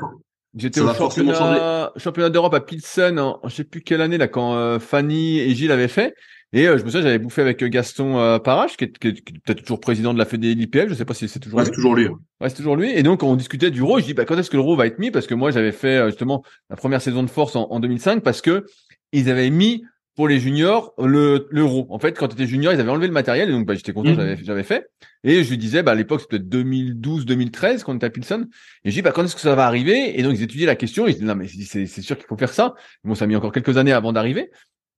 [0.55, 4.55] J'étais au championnat, championnat d'Europe à Pilsen en, je sais plus quelle année là quand
[4.55, 6.15] euh, Fanny et Gilles avaient fait.
[6.55, 9.39] Et euh, je me souviens, j'avais bouffé avec Gaston euh, Parache, qui est, qui est,
[9.43, 10.89] peut-être toujours président de la Fédé l'IPL.
[10.89, 11.71] Je sais pas si c'est toujours ouais, lui.
[11.71, 12.07] C'est toujours lui.
[12.07, 12.91] Ouais, c'est toujours lui.
[12.91, 13.99] Et donc on discutait du RAW.
[13.99, 15.09] Je dis bah quand est-ce que le RAW va être mis?
[15.09, 18.41] Parce que moi j'avais fait justement la première saison de force en, en 2005 parce
[18.41, 18.65] que
[19.11, 19.83] ils avaient mis
[20.15, 21.87] pour les juniors le l'euro.
[21.89, 23.93] En fait, quand tu étais junior, ils avaient enlevé le matériel et donc bah, j'étais
[23.93, 24.15] content, mmh.
[24.15, 24.87] j'avais j'avais fait.
[25.23, 28.47] Et je lui disais, bah à l'époque c'était 2012, 2013 quand on était à Pilsen.
[28.83, 30.19] Et je dis, bah quand est-ce que ça va arriver?
[30.19, 31.07] Et donc ils étudiaient la question.
[31.07, 32.75] Ils disaient, non mais c'est c'est sûr qu'il faut faire ça.
[33.03, 34.51] Bon, ça a mis encore quelques années avant d'arriver.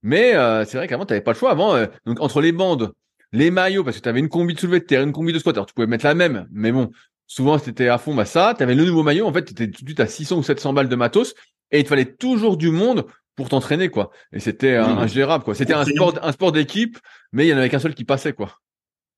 [0.03, 1.51] Mais euh, c'est vrai qu'avant t'avais pas le choix.
[1.51, 2.91] Avant, euh, donc entre les bandes,
[3.31, 5.39] les maillots, parce que tu avais une combi de soulevé de terre, une combi de
[5.39, 5.55] squat.
[5.55, 6.91] Alors tu pouvais mettre la même, mais bon,
[7.25, 8.53] souvent c'était à fond, bah ça.
[8.57, 9.25] T'avais le nouveau maillot.
[9.25, 11.33] En fait, t'étais tout de suite à 600 ou 700 balles de matos.
[11.71, 13.05] Et il te fallait toujours du monde
[13.35, 14.11] pour t'entraîner quoi.
[14.33, 15.55] Et c'était ingérable quoi.
[15.55, 16.97] C'était un sport un sport d'équipe,
[17.31, 18.59] mais il y en avait qu'un seul qui passait quoi.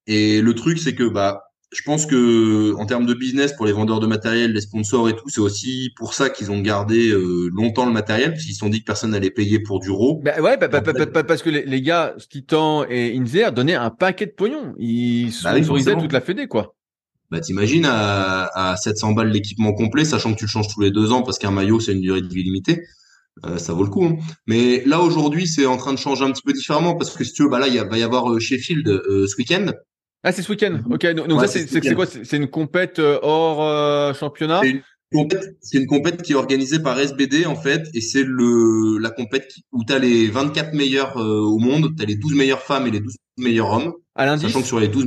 [0.07, 1.43] Et le truc c'est que bah
[1.73, 5.15] je pense que en termes de business pour les vendeurs de matériel, les sponsors et
[5.15, 8.59] tout, c'est aussi pour ça qu'ils ont gardé euh, longtemps le matériel parce qu'ils se
[8.59, 10.21] sont dit que personne n'allait payer pour du RAW.
[10.23, 13.89] Bah ouais, bah, bah, bah, parce que les, les gars, Titan et Inzer donnaient un
[13.89, 14.75] paquet de pognon.
[14.77, 16.73] Ils sponsorisaient toute la fédé quoi.
[17.29, 20.91] Bah t'imagines à, à 700 balles l'équipement complet, sachant que tu le changes tous les
[20.91, 22.81] deux ans parce qu'un maillot c'est une durée de vie limitée.
[23.45, 24.05] Euh, ça vaut le coup.
[24.05, 24.17] Hein.
[24.45, 27.33] Mais là aujourd'hui, c'est en train de changer un petit peu différemment parce que si
[27.33, 29.71] tu veux, bah là, il va y avoir euh, Sheffield euh, ce week-end.
[30.23, 30.79] Ah, c'est ce week-end.
[30.89, 31.05] Ok.
[31.13, 32.05] Donc, ça, c'est quoi?
[32.05, 34.61] C'est une compète hors championnat?
[35.61, 39.53] C'est une compète qui est organisée par SBD en fait, et c'est le la compète
[39.71, 42.91] où tu as les 24 meilleurs au monde, tu as les 12 meilleures femmes et
[42.91, 43.93] les 12 meilleurs hommes.
[44.15, 44.43] À lundi.
[44.43, 45.05] Sachant que sur les 12,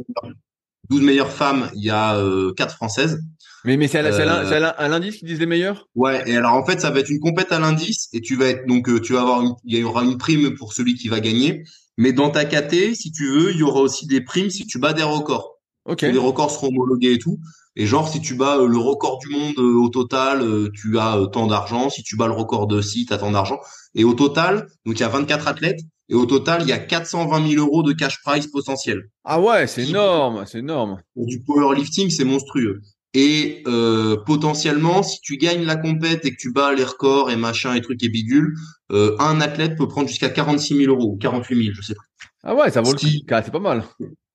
[0.90, 3.22] 12 meilleures femmes, il y a euh, 4 françaises.
[3.64, 5.86] Mais, mais c'est à, euh, à l'indice qui disent les meilleurs?
[5.94, 8.46] Ouais, et alors en fait, ça va être une compète à l'indice et tu vas
[8.46, 11.20] être donc euh, tu vas avoir il y aura une prime pour celui qui va
[11.20, 11.64] gagner,
[11.96, 14.78] mais dans ta KT, si tu veux, il y aura aussi des primes si tu
[14.78, 15.58] bats des records.
[15.84, 16.02] OK.
[16.02, 17.38] Les records seront homologués et tout.
[17.76, 20.42] Et genre si tu bats euh, le record du monde au total,
[20.74, 23.58] tu as tant d'argent, si tu bats le record de site, tu as tant d'argent.
[23.94, 25.80] Et au total, donc il y a 24 athlètes
[26.10, 29.08] et au total, il y a 420 000 euros de cash prize potentiel.
[29.24, 31.00] Ah ouais, c'est énorme, c'est énorme.
[31.14, 32.80] Pour du powerlifting, c'est monstrueux.
[33.12, 37.36] Et euh, potentiellement, si tu gagnes la compète et que tu bats les records et
[37.36, 38.54] machin et trucs et bidules,
[38.92, 42.02] euh, un athlète peut prendre jusqu'à 46 000 euros ou 48 000, je sais pas.
[42.44, 43.06] Ah ouais, ça vaut le coup.
[43.06, 43.84] C'est pas mal.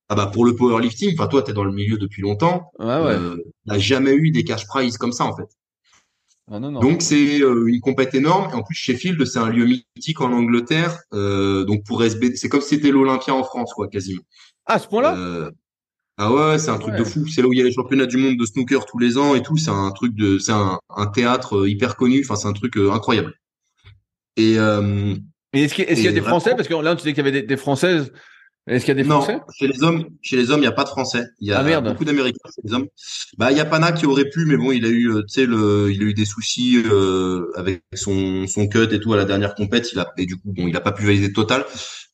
[0.08, 2.72] Ah bah pour le powerlifting, enfin toi, t'es dans le milieu depuis longtemps.
[2.78, 3.16] Ouais ouais.
[3.16, 3.38] Euh,
[3.78, 5.48] jamais eu des cash prizes comme ça en fait.
[6.52, 8.52] Ah, donc c'est euh, une compète énorme.
[8.52, 11.00] Et en plus, Sheffield, c'est un lieu mythique en Angleterre.
[11.14, 14.22] Euh, donc pour SB, c'est comme si c'était l'Olympia en France, quoi, quasiment.
[14.68, 15.18] Ah, à ce point-là?
[15.18, 15.50] Euh,
[16.18, 17.28] Ah ouais, c'est un truc de fou.
[17.28, 19.36] C'est là où il y a les championnats du monde de snooker tous les ans
[19.36, 19.58] et tout.
[19.58, 20.80] C'est un truc de, c'est un,
[21.14, 22.22] théâtre hyper connu.
[22.24, 23.34] Enfin, c'est un truc incroyable.
[24.38, 24.54] Et,
[25.54, 26.56] est-ce qu'il y, a des Français?
[26.56, 28.12] Parce que là, tu disais qu'il y avait des Françaises
[28.68, 29.36] est-ce qu'il y a des Français?
[29.36, 31.24] Non, chez les hommes, chez les hommes, il n'y a pas de Français.
[31.40, 32.88] Il y a ah, beaucoup d'Américains chez les hommes.
[33.38, 35.42] Bah, il y a Pana qui aurait pu, mais bon, il a eu, euh, tu
[35.42, 39.18] sais, le, il a eu des soucis euh, avec son son cut et tout à
[39.18, 39.92] la dernière compète.
[39.94, 41.64] Il a et du coup, bon, il a pas pu valider total.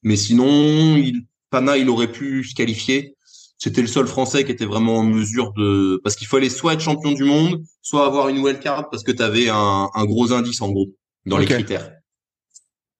[0.03, 3.15] Mais sinon, il, Pana, il aurait pu se qualifier.
[3.63, 6.79] C'était le seul Français qui était vraiment en mesure de, parce qu'il fallait soit être
[6.79, 10.61] champion du monde, soit avoir une card parce que tu avais un, un gros indice
[10.61, 10.87] en gros
[11.27, 11.91] dans les critères.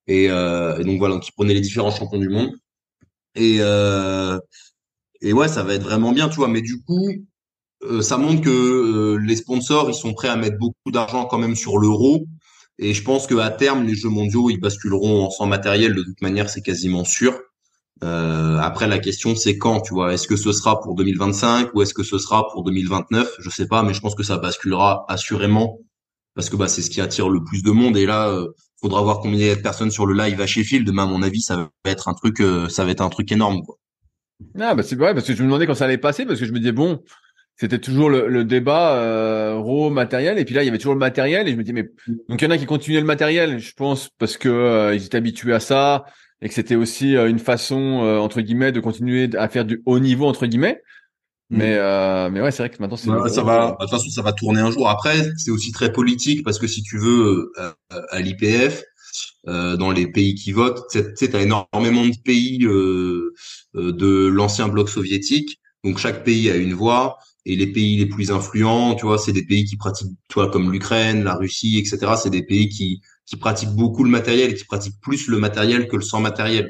[0.06, 2.52] Et, euh, et donc voilà, donc il prenait les différents champions du monde.
[3.34, 4.38] Et, euh,
[5.22, 6.48] et ouais, ça va être vraiment bien, tu vois.
[6.48, 7.10] Mais du coup,
[7.82, 11.40] euh, ça montre que euh, les sponsors, ils sont prêts à mettre beaucoup d'argent quand
[11.40, 12.28] même sur l'euro.
[12.78, 15.96] Et je pense qu'à terme, les Jeux mondiaux, ils basculeront sans matériel.
[15.96, 17.34] De toute manière, c'est quasiment sûr.
[18.04, 20.14] Euh, après, la question, c'est quand, tu vois.
[20.14, 23.68] Est-ce que ce sera pour 2025 ou est-ce que ce sera pour 2029 Je sais
[23.68, 25.80] pas, mais je pense que ça basculera assurément
[26.36, 27.98] parce que bah, c'est ce qui attire le plus de monde.
[27.98, 28.48] Et là, euh,
[28.82, 30.90] faudra voir combien il y a de personnes sur le live à Sheffield.
[30.92, 33.32] Mais à mon avis, ça va être un truc, euh, ça va être un truc
[33.32, 33.62] énorme.
[33.64, 33.78] Quoi.
[34.60, 36.46] Ah bah c'est vrai parce que je me demandais quand ça allait passer parce que
[36.46, 37.04] je me disais bon,
[37.58, 41.00] c'était toujours le, débat euh, raw matériel et puis là il y avait toujours le
[41.00, 41.90] matériel et je me disais mais
[42.28, 45.06] donc il y en a qui continuaient le matériel, je pense parce que euh, ils
[45.06, 46.06] étaient habitués à ça
[46.42, 47.76] et que c'était aussi une façon
[48.20, 50.82] entre guillemets de continuer à faire du haut niveau entre guillemets.
[51.52, 51.58] Mm.
[51.58, 53.10] Mais euh, mais ouais, c'est vrai que maintenant c'est.
[53.30, 53.72] ça va.
[53.72, 54.90] De toute façon, ça va tourner un jour.
[54.90, 57.72] Après, c'est aussi très politique parce que si tu veux euh,
[58.10, 58.84] à l'IPF,
[59.48, 63.34] euh, dans les pays qui votent, tu sais, as énormément de pays euh,
[63.76, 65.60] euh, de l'ancien bloc soviétique.
[65.84, 67.18] Donc chaque pays a une voix.
[67.48, 70.72] Et les pays les plus influents, tu vois, c'est des pays qui pratiquent, toi, comme
[70.72, 72.14] l'Ukraine, la Russie, etc.
[72.22, 73.02] C'est des pays qui
[73.32, 76.70] qui pratiquent beaucoup le matériel et qui pratiquent plus le matériel que le sans matériel.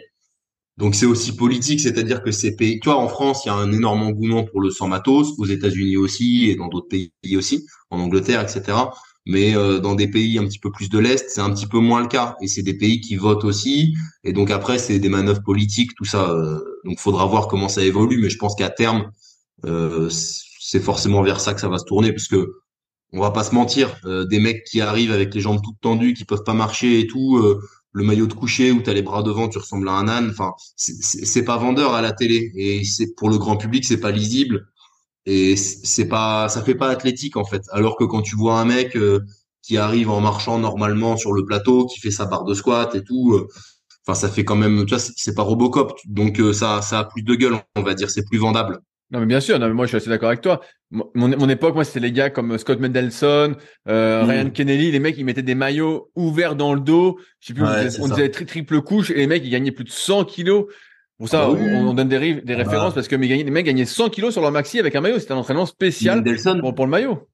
[0.78, 3.56] Donc c'est aussi politique, c'est-à-dire que ces pays, tu vois, en France, il y a
[3.56, 7.66] un énorme engouement pour le sans matos, aux États-Unis aussi et dans d'autres pays aussi,
[7.90, 8.78] en Angleterre, etc.
[9.26, 11.80] Mais euh, dans des pays un petit peu plus de l'est, c'est un petit peu
[11.80, 12.36] moins le cas.
[12.42, 13.96] Et c'est des pays qui votent aussi.
[14.24, 16.30] Et donc après, c'est des manœuvres politiques, tout ça.
[16.30, 18.20] Euh, donc faudra voir comment ça évolue.
[18.22, 19.12] Mais je pense qu'à terme,
[19.66, 22.61] euh, c'est forcément vers ça que ça va se tourner, parce que
[23.14, 26.14] on va pas se mentir, euh, des mecs qui arrivent avec les jambes toutes tendues,
[26.14, 27.40] qui peuvent pas marcher et tout
[27.94, 30.30] le maillot de coucher où tu as les bras devant, tu ressembles à un âne.
[30.32, 34.12] Enfin, c'est pas vendeur à la télé et c'est pour le grand public, c'est pas
[34.12, 34.68] lisible
[35.26, 37.64] et c'est pas, ça fait pas athlétique en fait.
[37.72, 39.22] Alors que quand tu vois un mec euh,
[39.62, 43.04] qui arrive en marchant normalement sur le plateau, qui fait sa barre de squat et
[43.04, 43.48] tout, euh,
[44.06, 47.04] enfin ça fait quand même, tu vois, c'est pas Robocop, donc euh, ça, ça a
[47.06, 48.80] plus de gueule, on va dire, c'est plus vendable.
[49.12, 49.60] Non, mais bien sûr.
[49.60, 50.62] Non, mais moi, je suis assez d'accord avec toi.
[50.90, 53.56] Mon, mon époque, moi, c'était les gars comme Scott Mendelson,
[53.90, 54.30] euh, mm.
[54.30, 54.92] Ryan Kennedy.
[54.92, 57.20] Les mecs, ils mettaient des maillots ouverts dans le dos.
[57.40, 57.64] Je sais plus,
[58.00, 60.66] on, disait, triple couche et les mecs, ils gagnaient plus de 100 kilos.
[61.18, 64.32] Pour ça, ah on, donne des, des références parce que les mecs gagnaient 100 kilos
[64.32, 65.20] sur leur maxi avec un maillot.
[65.20, 66.24] C'était un entraînement spécial
[66.62, 67.28] pour, pour, le maillot.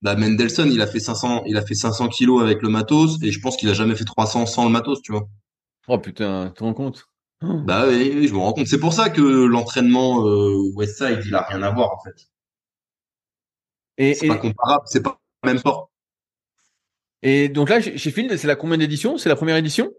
[0.00, 3.32] Bah, Mendelson, il a fait 500, il a fait 500 kilos avec le matos et
[3.32, 5.28] je pense qu'il a jamais fait 300 sans le matos, tu vois.
[5.88, 7.06] Oh putain, tu te rends compte?
[7.46, 7.60] Oh.
[7.64, 8.66] Bah oui, je me rends compte.
[8.66, 12.28] C'est pour ça que l'entraînement euh, Westside, il a rien à voir en fait.
[13.98, 15.90] Et c'est pas comparable, c'est pas le même sport.
[17.22, 19.90] Et donc là, chez Field, c'est la combien d'édition C'est la première édition?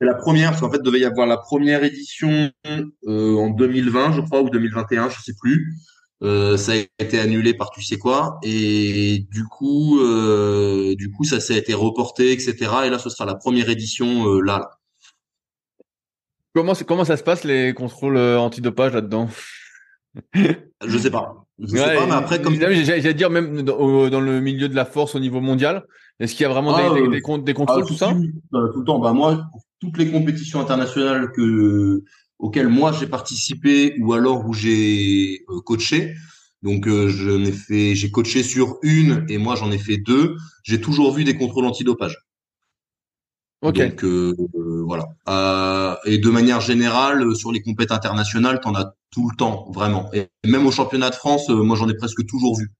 [0.00, 3.50] C'est la première, parce qu'en fait, il devait y avoir la première édition euh, en
[3.50, 5.74] 2020, je crois, ou 2021, je sais plus.
[6.22, 11.24] Euh, ça a été annulé par tu sais quoi, et du coup, euh, du coup,
[11.24, 12.54] ça s'est été reporté, etc.
[12.84, 14.58] Et là, ce sera la première édition euh, là.
[14.58, 14.79] là.
[16.54, 19.28] Comment, comment ça se passe les contrôles euh, antidopage là-dedans?
[20.34, 21.44] Je sais pas.
[21.60, 25.14] Je sais pas, mais après, comme j'allais dire même dans, le milieu de la force
[25.14, 25.84] au niveau mondial,
[26.18, 28.10] est-ce qu'il y a vraiment des, ah, des, des, des, contrôles ah, tout, ça?
[28.54, 28.98] euh, Tout le temps.
[28.98, 29.46] Bah moi,
[29.80, 32.02] toutes les compétitions internationales que
[32.38, 36.14] auxquelles moi j'ai participé ou alors où j'ai euh, coaché.
[36.62, 40.36] Donc je n'ai fait, j'ai coaché sur une et moi j'en ai fait deux.
[40.62, 42.18] J'ai toujours vu des contrôles antidopage.
[43.62, 44.34] Donc euh,
[44.86, 45.08] voilà.
[45.28, 49.70] Euh, et de manière générale, euh, sur les compétitions internationales, t'en as tout le temps,
[49.72, 50.10] vraiment.
[50.14, 52.70] Et même au championnat de France, moi j'en ai presque toujours vu.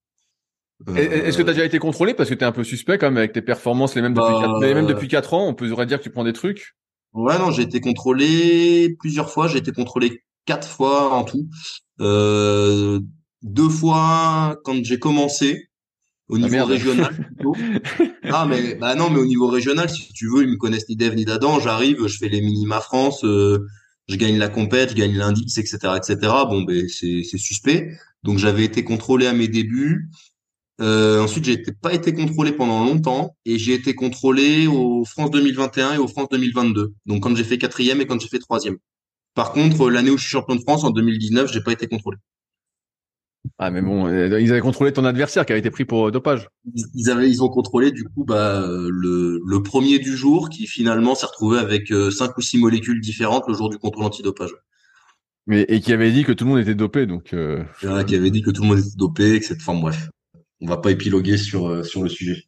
[0.95, 2.15] Est-ce que tu as déjà été contrôlé?
[2.15, 4.33] Parce que tu es un peu suspect quand même avec tes performances les mêmes depuis,
[4.33, 6.75] bah, les mêmes depuis 4 ans On peut dire que tu prends des trucs
[7.13, 9.47] Ouais, non, j'ai été contrôlé plusieurs fois.
[9.47, 11.47] J'ai été contrôlé quatre fois en tout.
[11.99, 12.99] Euh,
[13.43, 15.69] deux fois quand j'ai commencé
[16.31, 17.55] au ah, niveau régional plutôt.
[18.23, 20.95] ah mais bah non mais au niveau régional si tu veux ils me connaissent ni
[20.95, 23.67] d'Eve ni d'Adam j'arrive je fais les minima France euh,
[24.07, 26.15] je gagne la compète je gagne l'indice etc etc
[26.49, 27.91] bon ben c'est c'est suspect
[28.23, 30.09] donc j'avais été contrôlé à mes débuts
[30.81, 35.93] Euh, ensuite, j'ai pas été contrôlé pendant longtemps et j'ai été contrôlé au France 2021
[35.93, 36.93] et au France 2022.
[37.05, 38.77] Donc quand j'ai fait quatrième et quand j'ai fait troisième.
[39.35, 42.17] Par contre, l'année où je suis champion de France en 2019, j'ai pas été contrôlé.
[43.57, 46.11] Ah mais bon, euh, ils avaient contrôlé ton adversaire qui avait été pris pour euh,
[46.11, 46.47] dopage.
[46.93, 51.15] Ils avaient, ils ont contrôlé du coup bah le, le premier du jour qui finalement
[51.15, 54.51] s'est retrouvé avec cinq ou six molécules différentes le jour du contrôle antidopage.
[55.47, 57.33] Mais et qui avait dit que tout le monde était dopé donc.
[57.33, 57.63] Euh...
[58.05, 60.09] qui avait dit que tout le monde était dopé, cette forme bref
[60.61, 62.45] on va pas épiloguer sur euh, sur le sujet.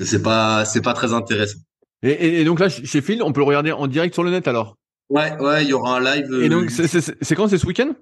[0.00, 1.58] C'est pas c'est pas très intéressant.
[2.02, 4.46] Et, et, donc là chez Phil, on peut le regarder en direct sur le net
[4.46, 4.76] alors?
[5.08, 6.26] Ouais ouais, il y aura un live.
[6.42, 6.86] Et donc euh,
[7.20, 7.94] c'est quand c'est ce week-end?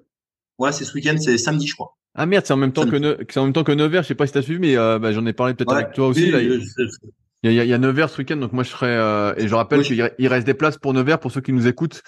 [0.57, 1.95] Ouais, c'est ce week-end, c'est samedi, je crois.
[2.13, 4.03] Ah merde, c'est en même temps que c'est en même temps que Nevers.
[4.03, 6.07] Je sais pas si t'as suivi, mais euh, bah, j'en ai parlé peut-être avec toi
[6.07, 6.31] aussi.
[6.31, 8.87] là, il, y a, il y a Nevers ce week-end, donc moi je serai.
[8.87, 12.03] Euh, et je rappelle qu'il reste des places pour Nevers pour ceux qui nous écoutent.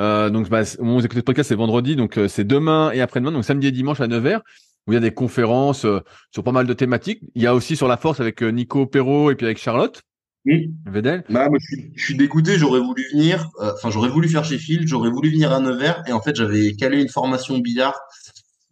[0.00, 2.90] Euh, donc bah, au moment où vous écoutez le podcast, c'est vendredi, donc c'est demain
[2.92, 4.42] et après-demain, donc samedi et dimanche à Nevers
[4.86, 6.00] où il y a des conférences euh,
[6.30, 7.20] sur pas mal de thématiques.
[7.34, 10.02] Il y a aussi sur la force avec euh, Nico Perrault et puis avec Charlotte.
[10.44, 10.72] Oui.
[10.86, 11.24] Vedel?
[11.30, 12.58] Bah, moi, je suis, je suis dégoûté.
[12.58, 13.48] J'aurais voulu venir.
[13.60, 14.86] Euh, enfin, j'aurais voulu faire chez Phil.
[14.86, 16.02] J'aurais voulu venir à Nevers.
[16.08, 17.98] Et en fait, j'avais calé une formation billard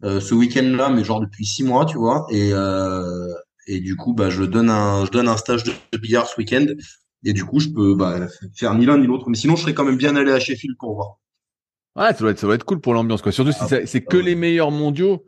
[0.03, 2.25] ce week-end-là, mais genre depuis six mois, tu vois.
[2.31, 2.51] Et
[3.67, 6.65] et du coup, bah, je donne un je donne un stage de billard ce week-end.
[7.23, 9.29] Et du coup, je peux bah, faire ni l'un ni l'autre.
[9.29, 11.19] Mais sinon, je serais quand même bien allé à Sheffield pour voir.
[11.95, 13.31] Ouais, ça doit être, ça doit être cool pour l'ambiance, quoi.
[13.31, 15.25] Surtout si ah, c'est que les meilleurs mondiaux.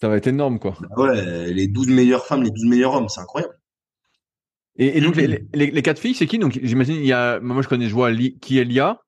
[0.00, 0.76] Ça va être énorme, quoi.
[0.80, 3.54] Bah ouais, les 12 meilleures femmes, les 12 meilleurs hommes, c'est incroyable.
[4.78, 6.38] Et, donc, les, les, quatre filles, c'est qui?
[6.38, 8.10] Donc, j'imagine, il y a, moi, je connais, je vois
[8.40, 9.00] qui est Lia.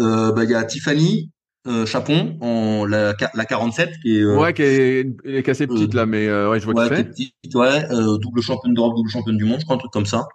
[0.00, 1.30] Euh, bah, il y a Tiffany,
[1.66, 5.66] euh, Chapon, en la, la 47, qui est, euh, ouais, qui est, elle est assez
[5.66, 7.04] petite, là, mais, euh, ouais, je vois ouais, qui fait.
[7.04, 10.06] Petite, ouais, euh, double championne d'Europe, double championne du monde, je crois, un truc comme
[10.06, 10.26] ça.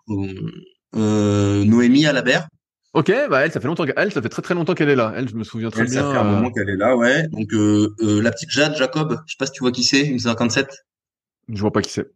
[0.95, 2.47] Euh, Noémie Alabert,
[2.93, 5.13] Ok, bah elle, ça fait longtemps qu'elle, ça fait très très longtemps qu'elle est là.
[5.15, 6.01] Elle, je me souviens très bien.
[6.01, 7.28] Ça fait un moment qu'elle est là, ouais.
[7.28, 10.01] Donc euh, euh, la petite Jade Jacob, je sais pas si tu vois qui c'est,
[10.01, 10.67] une 57.
[11.49, 12.07] Je vois pas qui c'est.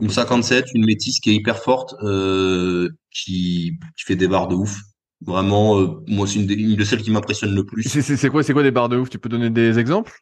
[0.00, 4.54] Une 57, une métisse qui est hyper forte, euh, qui, qui fait des barres de
[4.54, 4.80] ouf.
[5.26, 7.82] Vraiment, euh, moi c'est une, une, de celles qui m'impressionne le plus.
[7.88, 9.10] C'est quoi, c'est quoi des barres de ouf?
[9.10, 10.12] Tu peux donner des exemples?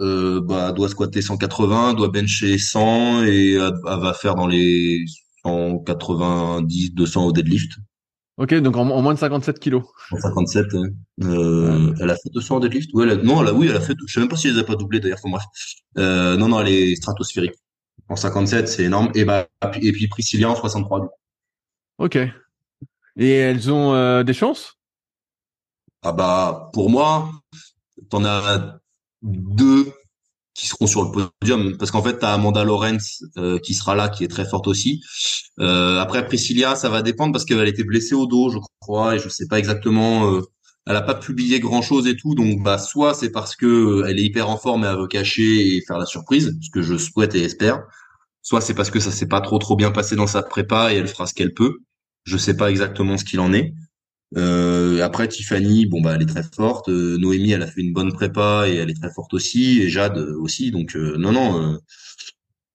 [0.00, 5.04] Euh, Bah, doit squatter 180, doit bencher 100 et elle, elle va faire dans les
[5.44, 7.72] 190, 200 au deadlift.
[8.36, 9.84] Ok, donc en, moins de 57 kilos.
[10.12, 10.66] En 57,
[11.22, 12.90] euh, elle a fait 200 en deadlift?
[12.92, 13.94] Ouais, elle a, non, elle a, oui, elle a fait.
[14.06, 15.18] Je sais même pas si elle les a pas doublés d'ailleurs.
[15.24, 15.42] Enfin,
[15.98, 17.54] Euh, non, non, elle est stratosphérique.
[18.08, 19.10] En 57, c'est énorme.
[19.14, 19.48] Et bah,
[19.80, 21.00] et puis Priscilla en 63.
[21.00, 21.12] Du coup.
[21.98, 22.18] Ok.
[23.16, 24.74] Et elles ont euh, des chances?
[26.02, 27.30] Ah bah, pour moi,
[28.10, 28.78] t'en as
[29.22, 29.92] deux
[30.56, 33.94] qui seront sur le podium parce qu'en fait tu as Amanda Lorenz euh, qui sera
[33.94, 35.02] là qui est très forte aussi
[35.60, 39.18] euh, après Priscilla ça va dépendre parce qu'elle était blessée au dos je crois et
[39.18, 40.40] je sais pas exactement euh,
[40.86, 44.06] elle a pas publié grand chose et tout donc bah soit c'est parce que euh,
[44.08, 46.82] elle est hyper en forme et elle veut cacher et faire la surprise ce que
[46.82, 47.82] je souhaite et espère
[48.42, 50.96] soit c'est parce que ça s'est pas trop trop bien passé dans sa prépa et
[50.96, 51.78] elle fera ce qu'elle peut
[52.24, 53.74] je sais pas exactement ce qu'il en est
[54.36, 56.88] euh, après Tiffany, bon bah elle est très forte.
[56.88, 59.80] Euh, Noémie, elle a fait une bonne prépa et elle est très forte aussi.
[59.80, 60.70] Et Jade aussi.
[60.70, 61.78] Donc euh, non non,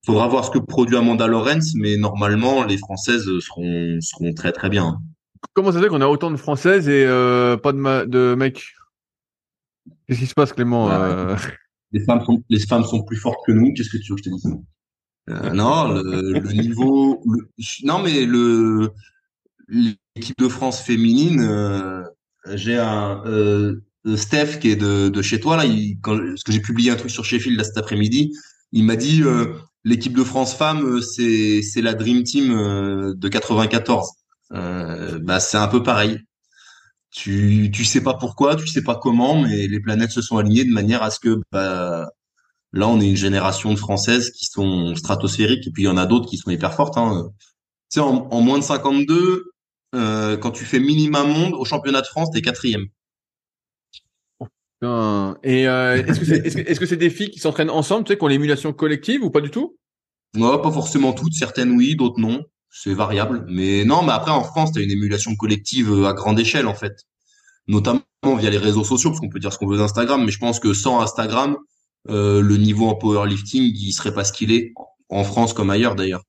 [0.06, 4.70] faudra voir ce que produit Amanda Lorenz, mais normalement les Françaises seront seront très très
[4.70, 5.02] bien.
[5.54, 7.06] Comment ça fait qu'on a autant de Françaises et
[7.62, 8.64] pas de de mecs?
[10.08, 10.90] Qu'est-ce qui se passe, Clément
[11.92, 13.74] Les femmes sont les femmes sont plus fortes que nous.
[13.74, 15.54] Qu'est-ce que tu veux que je te dise?
[15.54, 17.24] Non, le, le niveau.
[17.84, 18.92] non mais le
[20.16, 22.04] l'équipe de France féminine, euh,
[22.54, 23.82] j'ai un euh,
[24.16, 26.96] Steph qui est de, de chez toi là, il, quand, parce que j'ai publié un
[26.96, 28.34] truc sur Sheffield là cet après-midi,
[28.74, 32.50] il m'a dit euh, l'équipe de France femmes c'est c'est la dream team
[33.16, 34.10] de 94.
[34.52, 36.20] Bah c'est un peu pareil.
[37.12, 40.66] Tu tu sais pas pourquoi, tu sais pas comment, mais les planètes se sont alignées
[40.66, 42.10] de manière à ce que bah
[42.74, 45.98] là on est une génération de françaises qui sont stratosphériques et puis il y en
[45.98, 46.98] a d'autres qui sont hyper fortes.
[46.98, 47.30] Hein.
[47.92, 49.52] Tu sais en, en moins de 52
[49.94, 52.88] euh, quand tu fais minimum monde au championnat de France, t'es quatrième.
[54.84, 58.18] Et euh, est-ce que c'est est -ce c'est des filles qui s'entraînent ensemble, tu sais,
[58.18, 59.78] qui ont l'émulation collective ou pas du tout?
[60.34, 61.34] Non, pas forcément toutes.
[61.34, 62.42] Certaines oui, d'autres non.
[62.72, 63.46] C'est variable.
[63.50, 66.74] Mais non, mais après en France, t'as une émulation collective euh, à grande échelle en
[66.74, 67.04] fait,
[67.68, 68.02] notamment
[68.38, 70.60] via les réseaux sociaux, parce qu'on peut dire ce qu'on veut d'Instagram, mais je pense
[70.60, 71.58] que sans Instagram,
[72.10, 74.74] euh, le niveau en powerlifting, il serait pas ce qu'il est
[75.10, 76.24] en France comme ailleurs d'ailleurs.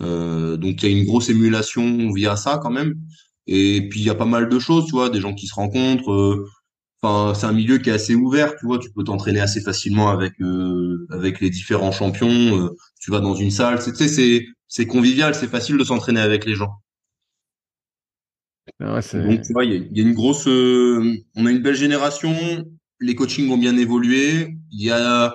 [0.00, 2.94] Euh, donc il y a une grosse émulation via ça quand même.
[3.48, 5.54] Et puis il y a pas mal de choses, tu vois, des gens qui se
[5.54, 6.46] rencontrent.
[7.02, 8.78] Enfin, c'est un milieu qui est assez ouvert, tu vois.
[8.78, 12.70] Tu peux t'entraîner assez facilement avec euh, avec les différents champions.
[13.00, 16.46] tu vas dans une salle, tu sais, c'est c'est convivial, c'est facile de s'entraîner avec
[16.46, 16.70] les gens.
[18.80, 22.34] Ouais, Donc tu vois, il y, y a, une grosse, on a une belle génération.
[23.00, 24.56] Les coachings ont bien évolué.
[24.70, 25.34] Il y a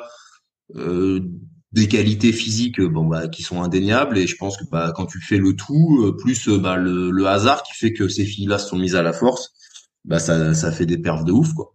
[1.73, 5.19] des qualités physiques bon bah qui sont indéniables et je pense que bah quand tu
[5.19, 8.69] fais le tout plus bah le, le hasard qui fait que ces filles là se
[8.69, 9.53] sont mises à la force
[10.07, 11.73] bah ça ça fait des perfs de ouf quoi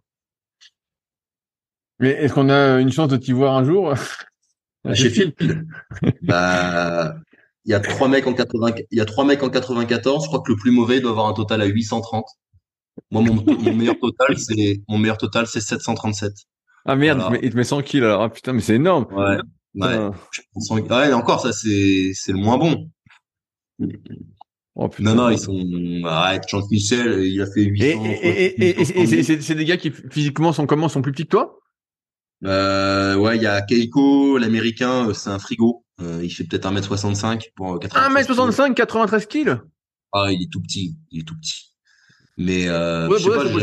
[1.99, 3.93] mais est-ce qu'on a une chance de t'y voir un jour?
[4.93, 5.33] Chez Phil
[6.21, 7.15] bah
[7.65, 10.27] il y a trois mecs en 80 il y a trois mecs en 94 je
[10.27, 12.25] crois que le plus mauvais doit avoir un total à 830
[13.09, 16.33] moi mon, mon meilleur total c'est mon meilleur total c'est 737
[16.85, 18.23] ah merde, il te met 100 kills alors.
[18.23, 19.05] Ah putain, mais c'est énorme.
[19.11, 19.37] Ouais.
[19.75, 20.09] Ouais.
[20.69, 21.13] ouais.
[21.13, 22.89] encore, ça, c'est, c'est le moins bon.
[24.75, 28.05] Oh, non, non, ils sont, arrête, Chance Michel, il a fait 800.
[28.05, 31.59] Et, et, et, c'est des gars qui physiquement sont comment, sont plus petits que toi?
[32.43, 35.85] Euh, ouais, il y a Keiko, l'américain, euh, c'est un frigo.
[36.01, 39.61] Euh, il fait peut-être 1m65 pour 1m65, 93 kills?
[40.11, 41.75] Ah, il est tout petit, il est tout petit.
[42.37, 43.59] Mais euh, ouais, c'est pour ça que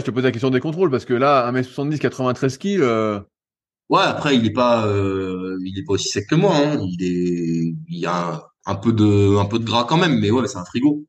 [0.00, 2.82] je te pose la question des contrôles parce que là, 1m70, 93 kills.
[3.92, 6.56] Ouais, après, il est pas, euh, il est pas aussi sec que moi.
[6.56, 6.80] Hein.
[6.88, 10.30] Il est, il y a un, peu de, un peu de gras quand même, mais
[10.30, 11.04] ouais, c'est un frigo.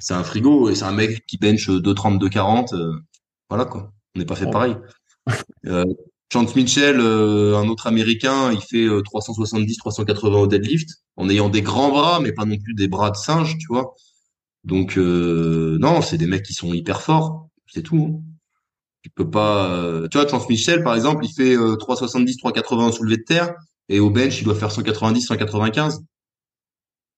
[0.00, 2.74] C'est un frigo et c'est un mec qui bench 2,30, 2,40.
[2.74, 2.92] Euh,
[3.48, 3.92] voilà quoi.
[4.14, 4.50] On n'est pas fait oh.
[4.50, 4.76] pareil.
[5.66, 5.84] Euh,
[6.32, 11.48] Chance Mitchell, euh, un autre américain, il fait 370, euh, 380 au deadlift, en ayant
[11.48, 13.94] des grands bras, mais pas non plus des bras de singe, tu vois.
[14.64, 18.22] Donc euh, non, c'est des mecs qui sont hyper forts, c'est tout.
[18.22, 18.37] Hein.
[19.02, 23.16] Tu peux pas, tu vois, Chance Michel par exemple, il fait 370, 380 au soulevé
[23.18, 23.54] de terre,
[23.88, 26.02] et au bench, il doit faire 190, 195.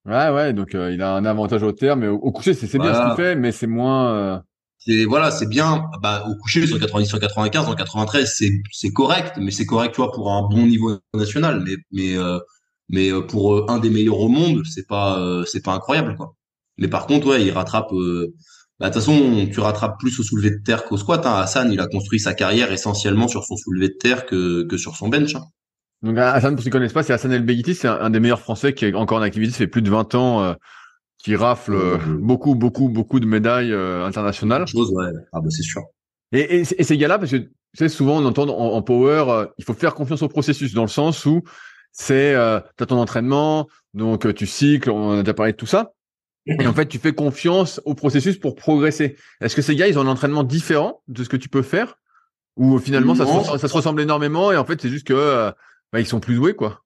[0.06, 3.06] Ouais, ouais, donc il a un avantage au terre, mais au, coucher, c'est bien ce
[3.06, 4.42] qu'il fait, mais c'est moins
[4.80, 5.90] c'est voilà, c'est bien.
[6.02, 10.10] Bah, au coucher, 190, 195, en 93, c'est c'est correct, mais c'est correct, tu vois,
[10.10, 11.62] pour un bon niveau national.
[11.64, 12.38] Mais mais euh,
[12.88, 16.34] mais euh, pour euh, un des meilleurs au monde, c'est pas c'est pas incroyable, quoi.
[16.78, 17.90] Mais par contre, ouais, il rattrape.
[18.80, 21.24] Bah, de toute façon, tu rattrapes plus au soulevé de terre qu'au squat.
[21.26, 21.34] Hein.
[21.36, 24.96] Hassan, il a construit sa carrière essentiellement sur son soulevé de terre que que sur
[24.96, 25.34] son bench.
[25.36, 25.44] Hein.
[26.02, 28.40] Donc Hassan, pour ceux qui connaissent pas, c'est Hassan El Beghiti, c'est un, des meilleurs
[28.40, 30.56] Français qui est encore en activité, ça fait plus de 20 ans
[31.22, 34.66] qui rafle euh, beaucoup, beaucoup, beaucoup de médailles euh, internationales.
[34.66, 35.10] Chose, ouais.
[35.32, 35.82] Ah bah c'est sûr.
[36.32, 39.46] Et, et, et ces gars-là, parce que tu sais, souvent on entend en, power, euh,
[39.58, 41.42] il faut faire confiance au processus, dans le sens où
[41.92, 45.66] c'est, euh, tu as ton entraînement, donc tu cycles, on a déjà parlé de tout
[45.66, 45.92] ça.
[46.46, 49.16] Et en fait, tu fais confiance au processus pour progresser.
[49.40, 51.96] Est-ce que ces gars, ils ont un entraînement différent de ce que tu peux faire?
[52.56, 55.52] Ou finalement, ça se, ça se, ressemble énormément et en fait, c'est juste que
[55.92, 56.82] bah, ils sont plus doués, quoi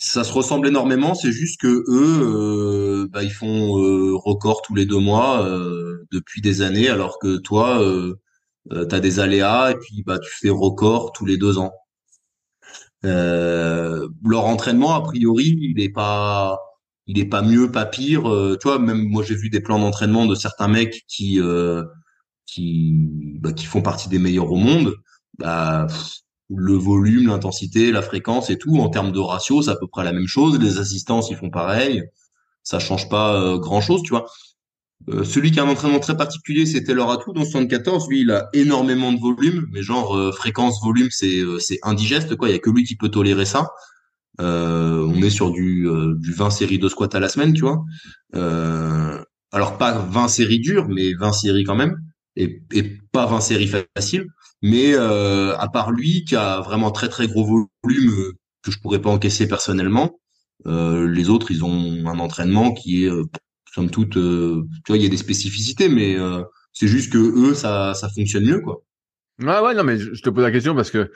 [0.00, 4.74] ça se ressemble énormément, c'est juste que eux, euh, bah, ils font euh, record tous
[4.76, 8.14] les deux mois euh, depuis des années, alors que toi, euh,
[8.72, 11.72] euh tu as des aléas et puis bah, tu fais record tous les deux ans.
[13.02, 16.58] leur entraînement, a priori, il est pas,
[17.08, 18.22] il est pas mieux, pas pire.
[18.60, 21.40] tu vois, même moi, j'ai vu des plans d'entraînement de certains mecs qui,
[22.46, 22.92] qui,
[23.40, 24.94] bah, qui font partie des meilleurs au monde.
[25.38, 25.86] Bah,
[26.50, 28.78] le volume, l'intensité, la fréquence et tout.
[28.78, 30.58] En termes de ratio, c'est à peu près la même chose.
[30.58, 32.02] Les assistances, ils font pareil.
[32.62, 34.26] Ça change pas euh, grand chose, tu vois.
[35.08, 38.08] Euh, celui qui a un entraînement très particulier, c'était leur atout dans 74.
[38.08, 42.48] Lui, il a énormément de volume, mais genre euh, fréquence, volume, c'est c'est indigeste quoi.
[42.48, 43.70] Il y a que lui qui peut tolérer ça.
[44.38, 45.86] On est sur du
[46.18, 47.84] du 20 séries de squat à la semaine, tu vois.
[49.52, 52.00] alors pas 20 séries dures, mais 20 séries quand même,
[52.36, 52.82] et, et
[53.12, 54.26] pas 20 séries faciles.
[54.62, 57.44] Mais euh, à part lui, qui a vraiment très très gros
[57.84, 58.32] volume euh,
[58.62, 60.18] que je pourrais pas encaisser personnellement,
[60.66, 63.10] euh, les autres, ils ont un entraînement qui est,
[63.72, 64.20] somme toute, tu
[64.88, 66.16] vois, il y a des spécificités, mais
[66.72, 68.82] c'est juste que eux, ça, ça fonctionne mieux, quoi.
[69.40, 71.12] Ouais, ouais, non, mais je te pose la question parce que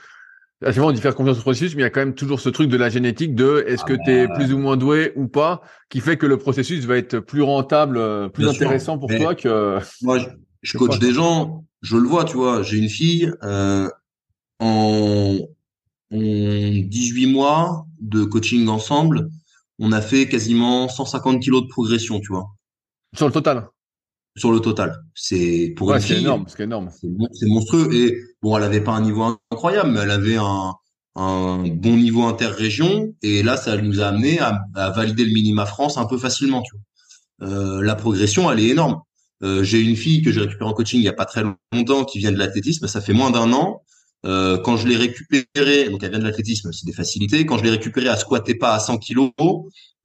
[0.64, 2.40] c'est vrai, on dit faire confiance au processus, mais il y a quand même toujours
[2.40, 5.12] ce truc de la génétique de est-ce que ah tu es plus ou moins doué
[5.16, 9.34] ou pas, qui fait que le processus va être plus rentable, plus intéressant pour toi
[9.34, 9.78] que.
[10.02, 10.26] Moi, je,
[10.62, 12.62] je coach des gens, je le vois, tu vois.
[12.62, 13.88] J'ai une fille euh,
[14.60, 15.38] en,
[16.12, 19.28] en 18 mois de coaching ensemble,
[19.78, 22.46] on a fait quasiment 150 kilos de progression, tu vois.
[23.14, 23.68] Sur le total?
[24.36, 26.16] Sur le total, c'est pour une fille.
[26.16, 26.90] C'est énorme, c'est énorme.
[27.32, 30.74] C'est monstrueux et bon, elle avait pas un niveau incroyable, mais elle avait un,
[31.14, 35.66] un bon niveau interrégion et là, ça nous a amené à, à valider le minima
[35.66, 37.49] France un peu facilement, tu vois.
[37.49, 39.01] Euh, la progression, elle est énorme.
[39.43, 42.05] Euh, j'ai une fille que j'ai récupérée en coaching il y a pas très longtemps
[42.05, 43.82] qui vient de l'athlétisme, ça fait moins d'un an.
[44.24, 47.45] Euh, quand je l'ai récupérée, donc elle vient de l'athlétisme, c'est des facilités.
[47.45, 49.32] Quand je l'ai récupérée, elle squattait pas à 100 kilos.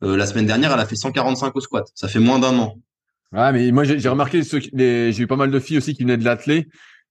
[0.04, 1.86] Euh, la semaine dernière, elle a fait 145 au squat.
[1.94, 2.76] Ça fait moins d'un an.
[3.34, 6.24] Ouais, mais moi j'ai remarqué, j'ai eu pas mal de filles aussi qui venaient de
[6.24, 6.68] l'athlé.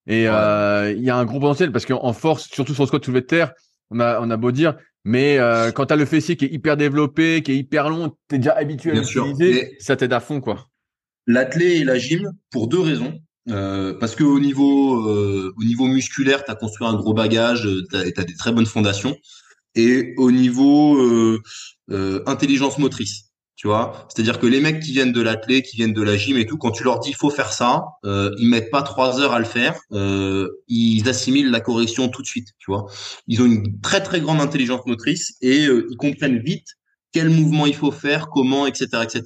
[0.07, 3.05] Et euh, il y a un gros potentiel parce qu'en force, surtout sur le squat
[3.05, 3.53] soulevé de terre,
[3.91, 6.53] on a, on a beau dire, mais euh, quand tu as le fessier qui est
[6.53, 10.21] hyper développé, qui est hyper long, tu es déjà habitué à l'utiliser, ça t'aide à
[10.21, 10.67] fond quoi
[11.29, 13.19] l'athlé et la gym pour deux raisons.
[13.49, 17.69] Euh, parce que au niveau euh, au niveau musculaire, tu as construit un gros bagage,
[17.91, 19.17] tu as, des très bonnes fondations.
[19.75, 20.99] Et au niveau
[21.89, 23.27] intelligence motrice,
[23.57, 26.37] tu vois, c'est-à-dire que les mecs qui viennent de l'athlé, qui viennent de la gym
[26.37, 29.33] et tout, quand tu leur dis faut faire ça, euh, ils mettent pas trois heures
[29.33, 32.87] à le faire, euh, ils assimilent la correction tout de suite, tu vois.
[33.27, 36.69] Ils ont une très très grande intelligence motrice et ils comprennent vite
[37.13, 39.23] quel mouvement il faut faire, comment, etc., etc.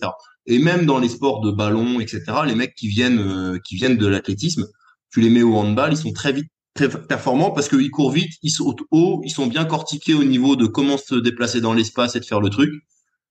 [0.47, 3.97] Et même dans les sports de ballon, etc., les mecs qui viennent, euh, qui viennent
[3.97, 4.67] de l'athlétisme,
[5.13, 8.33] tu les mets au handball, ils sont très vite très performants parce qu'ils courent vite,
[8.45, 12.15] ils sautent haut, ils sont bien cortiqués au niveau de comment se déplacer dans l'espace
[12.15, 12.71] et de faire le truc.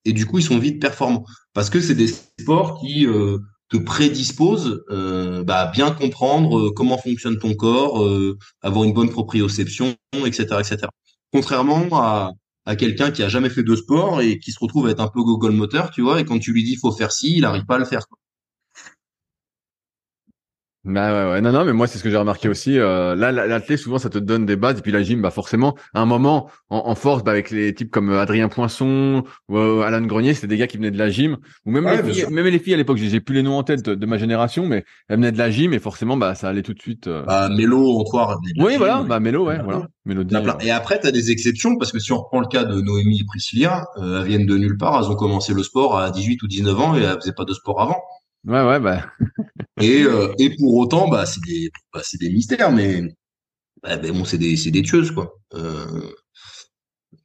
[0.06, 3.40] Et du coup, ils sont vite performants parce que c'est des sports qui euh,
[3.70, 8.08] te prédisposent euh, bah, à bien comprendre comment fonctionne ton corps,
[8.62, 9.96] avoir une bonne proprioception,
[10.26, 10.78] etc., etc.
[11.32, 12.32] Contrairement à
[12.70, 15.08] à quelqu'un qui a jamais fait de sport et qui se retrouve à être un
[15.08, 17.66] peu Google moteur, tu vois, et quand tu lui dis faut faire ci, il arrive
[17.66, 18.06] pas à le faire.
[20.86, 22.80] Bah ouais, ouais, non, non, mais moi c'est ce que j'ai remarqué aussi.
[22.80, 25.76] Euh, là, l'athlète souvent ça te donne des bases et puis la gym, bah forcément,
[25.94, 29.82] à un moment en, force, bah, avec les types comme euh, Adrien Poinçon ou euh,
[29.82, 32.46] Alan Grenier, c'était des gars qui venaient de la gym ou même les filles, même
[32.46, 35.18] les filles à l'époque, j'ai plus les noms en tête de, ma génération, mais elles
[35.18, 37.08] venaient de la gym et forcément, bah ça allait tout de suite.
[37.08, 37.24] Euh...
[37.24, 38.38] Bah Mélo, Antoine.
[38.58, 39.88] Oui, voilà, bah Mélo, ouais, voilà.
[40.06, 40.36] Mélodie.
[40.62, 43.20] Et après, tu as des exceptions parce que si on reprend le cas de Noémie
[43.20, 46.48] et Priscilla, elles viennent de nulle part, elles ont commencé le sport à 18 ou
[46.48, 47.98] 19 ans et elles faisaient pas de sport avant.
[48.46, 49.06] Ouais, ouais, bah.
[49.82, 53.04] et, euh, et pour autant, bah, c'est des, bah, des mystères, mais,
[53.84, 55.40] bah, ben bon, c'est des, des tueuses, quoi.
[55.56, 56.12] Euh,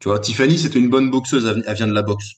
[0.01, 2.33] tu vois, Tiffany, c'était une bonne boxeuse, elle vient de la boxe.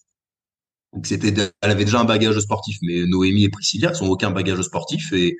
[0.92, 4.62] Donc c'était, elle avait déjà un bagage sportif, mais Noémie et Priscilla, n'ont aucun bagage
[4.62, 5.36] sportif et,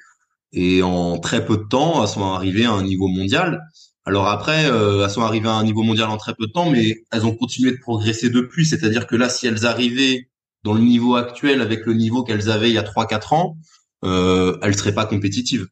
[0.53, 3.63] et en très peu de temps, elles sont arrivées à un niveau mondial.
[4.07, 6.71] Alors après, euh, elles sont arrivées à un niveau mondial en très peu de temps,
[6.71, 8.67] mais elles ont continué de progresser depuis.
[8.67, 10.29] C'est-à-dire que là, si elles arrivaient
[10.67, 13.57] dans le niveau actuel avec le niveau qu'elles avaient il y a 3-4 ans,
[14.05, 15.69] euh, elles seraient pas compétitives.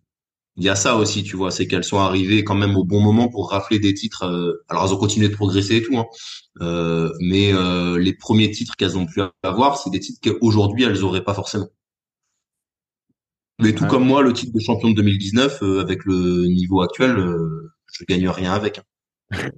[0.56, 3.00] Il y a ça aussi, tu vois, c'est qu'elles sont arrivées quand même au bon
[3.00, 4.22] moment pour rafler des titres.
[4.22, 6.06] Euh, alors elles ont continué de progresser et tout, hein,
[6.60, 11.02] euh, mais euh, les premiers titres qu'elles ont pu avoir, c'est des titres qu'aujourd'hui elles
[11.02, 11.68] auraient pas forcément.
[13.60, 17.16] Mais tout comme moi, le titre de champion de 2019, euh, avec le niveau actuel,
[17.92, 18.78] je gagne rien avec.
[18.78, 19.50] Hein.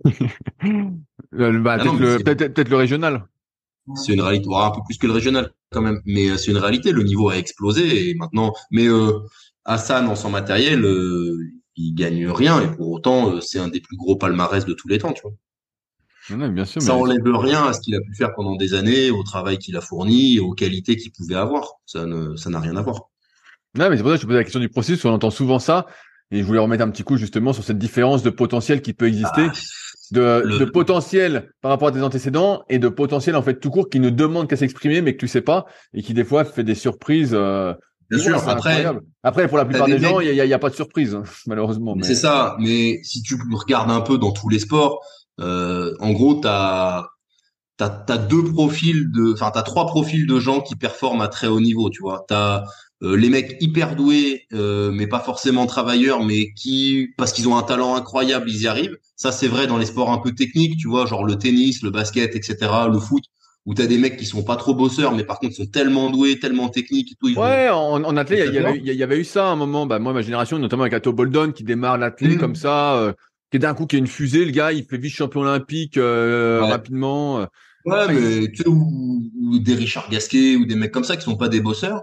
[1.32, 1.84] bah, ah
[2.24, 3.28] peut-être le régional.
[3.94, 6.58] C'est une réalité, un peu plus que le régional quand même, mais euh, c'est une
[6.58, 6.92] réalité.
[6.92, 9.20] Le niveau a explosé et maintenant, mais euh,
[9.64, 11.38] Hassan en son matériel, euh,
[11.76, 14.88] il gagne rien et pour autant, euh, c'est un des plus gros palmarès de tous
[14.88, 16.48] les temps, tu vois.
[16.48, 19.22] bien sûr, ça enlève rien à ce qu'il a pu faire pendant des années, au
[19.22, 21.74] travail qu'il a fourni, aux qualités qu'il pouvait avoir.
[21.84, 23.10] Ça ne, ça n'a rien à voir.
[23.76, 25.04] Non, mais c'est pour ça que je posais la question du processus.
[25.04, 25.86] On entend souvent ça,
[26.30, 29.06] et je voulais remettre un petit coup justement sur cette différence de potentiel qui peut
[29.06, 29.48] exister.
[29.48, 29.52] Ah
[30.12, 33.88] de, de, potentiel par rapport à tes antécédents et de potentiel en fait tout court
[33.88, 36.64] qui ne demande qu'à s'exprimer mais que tu sais pas et qui des fois fait
[36.64, 37.32] des surprises.
[37.34, 37.74] Euh,
[38.08, 38.48] Bien sûr.
[38.48, 38.86] Après,
[39.24, 41.96] après pour la plupart des, gens, il y a, pas de surprise hein, malheureusement.
[41.96, 42.04] Mais...
[42.04, 42.56] C'est ça.
[42.60, 45.00] Mais si tu regardes un peu dans tous les sports,
[45.40, 47.06] euh, en gros, t'as
[47.76, 51.48] t'as as deux profils de, enfin t'as trois profils de gens qui performent à très
[51.48, 51.90] haut niveau.
[51.90, 52.64] Tu vois, t'as
[53.02, 57.56] euh, les mecs hyper doués, euh, mais pas forcément travailleurs, mais qui, parce qu'ils ont
[57.56, 58.96] un talent incroyable, ils y arrivent.
[59.16, 61.90] Ça, c'est vrai dans les sports un peu techniques, tu vois, genre le tennis, le
[61.90, 62.56] basket, etc.,
[62.92, 63.24] le foot,
[63.64, 66.38] où t'as des mecs qui sont pas trop bosseurs, mais par contre sont tellement doués,
[66.38, 67.40] tellement techniques et tout.
[67.40, 69.86] ouais, en, en athlète, il y, avait eu ça à un moment.
[69.86, 72.38] Bah, moi, ma génération, notamment avec Atto Boldon, qui démarre l'athlète mmh.
[72.38, 73.12] comme ça, euh,
[73.50, 77.46] qui d'un coup qui a une fusée, le gars, il fait vice-champion olympique rapidement.
[77.86, 81.22] Ouais, mais tu sais, ou, ou, des Richard Gasquet ou des mecs comme ça qui
[81.22, 82.02] sont pas des bosseurs.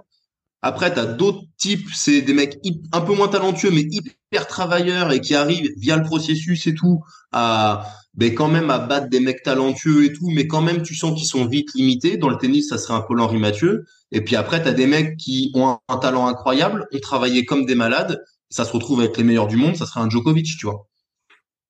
[0.65, 2.57] Après, tu d'autres types, c'est des mecs
[2.93, 7.03] un peu moins talentueux, mais hyper travailleurs et qui arrivent via le processus et tout
[7.33, 10.95] à ben, quand même à battre des mecs talentueux et tout, mais quand même tu
[10.95, 12.15] sens qu'ils sont vite limités.
[12.15, 13.85] Dans le tennis, ça serait un peu Henri Mathieu.
[14.11, 17.65] Et puis après, tu as des mecs qui ont un, talent incroyable, ont travaillé comme
[17.65, 20.65] des malades, ça se retrouve avec les meilleurs du monde, ça serait un Djokovic, tu
[20.67, 20.87] vois.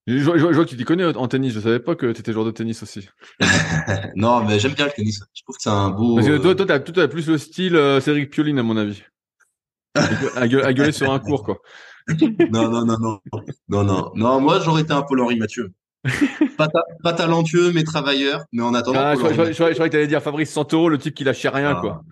[0.06, 1.54] Je, vois que tu t'y connais en tennis.
[1.54, 3.08] Je savais pas que tu étais joueur de tennis aussi.
[4.16, 5.22] non, mais j'aime bien le tennis.
[5.34, 6.16] Je trouve que c'est un beau.
[6.16, 9.02] Parce que toi, toi, t'as, plus le style euh, Cédric Pioline, à mon avis.
[10.36, 11.60] à, gueuler, sur un cours, quoi.
[12.52, 13.20] non, non, non, non,
[13.70, 14.42] non, non, non.
[14.42, 15.72] Moi, j'aurais été un Paul Henri Mathieu.
[16.58, 16.68] pas,
[17.02, 18.44] pas, talentueux, mais travailleur.
[18.52, 19.00] Mais en attendant.
[19.00, 22.04] Ah, je, croyais que t'allais dire Fabrice Santoro, le type qui lâchait rien, quoi.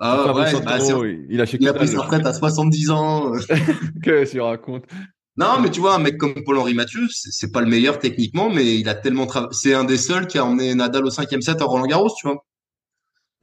[0.00, 0.78] Ah ouais, bah,
[1.28, 3.32] il, a, il a pris sa retraite à 70 ans.
[4.02, 4.84] Qu'est-ce qu'il raconte
[5.36, 8.78] non, mais tu vois, un mec comme Paul-Henri Mathieu, c'est pas le meilleur techniquement, mais
[8.78, 9.52] il a tellement travaillé.
[9.52, 12.28] C'est un des seuls qui a emmené Nadal au cinquième set à Roland Garros, tu
[12.28, 12.44] vois.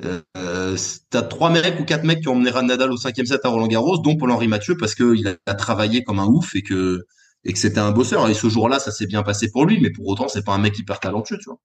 [0.06, 0.78] Euh,
[1.10, 3.68] T'as trois mecs ou quatre mecs qui ont emmené Nadal au cinquième set à Roland
[3.68, 7.06] Garros, dont Paul-Henri Mathieu, parce qu'il a, travaillé comme un ouf et que
[7.44, 8.30] et que c'était un bosseur.
[8.30, 10.60] Et ce jour-là, ça s'est bien passé pour lui, mais pour autant, c'est pas un
[10.60, 11.60] mec hyper talentueux, tu vois.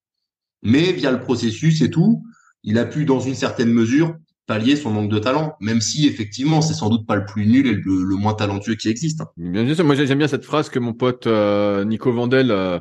[0.63, 2.25] Mais via le processus et tout,
[2.65, 4.17] il a pu, dans une certaine mesure,
[4.47, 7.67] pallier son manque de talent, même si effectivement c'est sans doute pas le plus nul
[7.67, 9.21] et le, moins talentueux qui existe.
[9.21, 9.29] Hein.
[9.37, 12.79] Bien sûr, moi j'aime bien cette phrase que mon pote euh, Nico Vandel euh,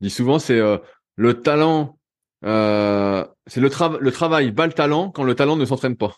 [0.00, 0.78] dit souvent, c'est euh,
[1.16, 1.98] le talent,
[2.42, 6.16] c'est le, le travail bat le talent quand le talent ne s'entraîne pas.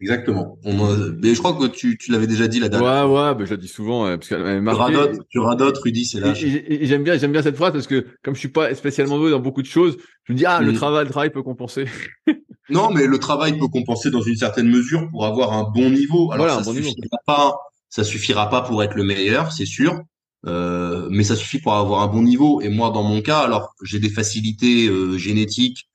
[0.00, 0.56] Exactement.
[0.64, 3.10] mais je crois que tu, tu l'avais déjà dit la dernière.
[3.10, 4.04] Ouais, ouais, bah, je le dis souvent.
[4.04, 5.18] parce qu'elle marqué.
[5.28, 6.32] Tu radotes, Rudy, c'est là.
[6.34, 9.40] J'aime bien, j'aime bien cette phrase parce que comme je suis pas spécialement doué dans
[9.40, 10.76] beaucoup de choses, je me dis ah le mm.
[10.76, 11.86] travail, le travail peut compenser.
[12.70, 16.32] non, mais le travail peut compenser dans une certaine mesure pour avoir un bon niveau.
[16.32, 17.56] Alors ça suffira pas,
[17.88, 20.00] ça suffira pas pour être le meilleur, c'est sûr.
[20.46, 22.60] Euh, mais ça suffit pour avoir un bon niveau.
[22.60, 25.88] Et moi, dans mon cas, alors j'ai des facilités euh, génétiques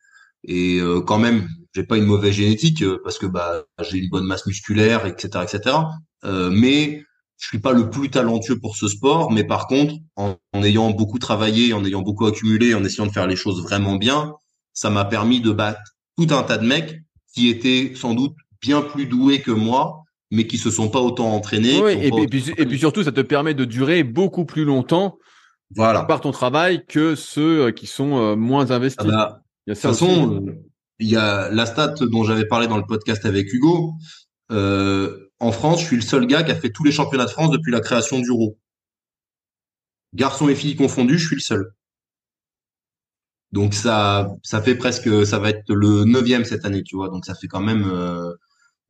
[0.44, 4.10] et euh, quand même j'ai pas une mauvaise génétique euh, parce que bah j'ai une
[4.10, 5.78] bonne masse musculaire, etc., etc.
[6.24, 7.04] Euh, mais
[7.38, 9.32] je suis pas le plus talentueux pour ce sport.
[9.32, 13.28] Mais par contre, en, ayant beaucoup travaillé, en ayant beaucoup accumulé, en essayant de faire
[13.28, 14.34] les choses vraiment bien,
[14.74, 15.82] ça m'a permis de battre
[16.18, 17.02] tout un tas de mecs
[17.34, 21.34] qui étaient sans doute bien plus doués que moi, mais qui se sont pas autant
[21.34, 21.82] entraînés.
[21.82, 25.18] Oui, et, puis, et, puis, surtout, ça te permet de durer beaucoup plus longtemps
[25.76, 26.04] voilà.
[26.04, 29.06] par ton travail que ceux euh, qui sont moins investis.
[29.08, 30.46] Ah bah, de toute façon,
[31.00, 33.94] il y a la stat dont j'avais parlé dans le podcast avec Hugo.
[34.52, 37.30] Euh, en France, je suis le seul gars qui a fait tous les championnats de
[37.30, 38.58] France depuis la création du RO.
[40.14, 41.72] Garçons et filles confondus, je suis le seul.
[43.54, 47.10] Donc ça, ça fait presque, ça va être le neuvième cette année, tu vois.
[47.10, 48.34] Donc ça fait quand même euh,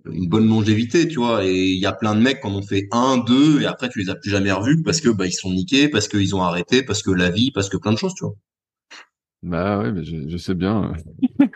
[0.10, 1.46] une bonne longévité, tu vois.
[1.46, 3.90] Et il y a plein de mecs qui en ont fait un, deux, et après
[3.90, 6.42] tu les as plus jamais revus parce que bah ils sont niqués, parce qu'ils ont
[6.44, 8.36] arrêté, parce que la vie, parce que plein de choses, tu vois.
[9.44, 10.94] Bah oui, mais je, je sais bien.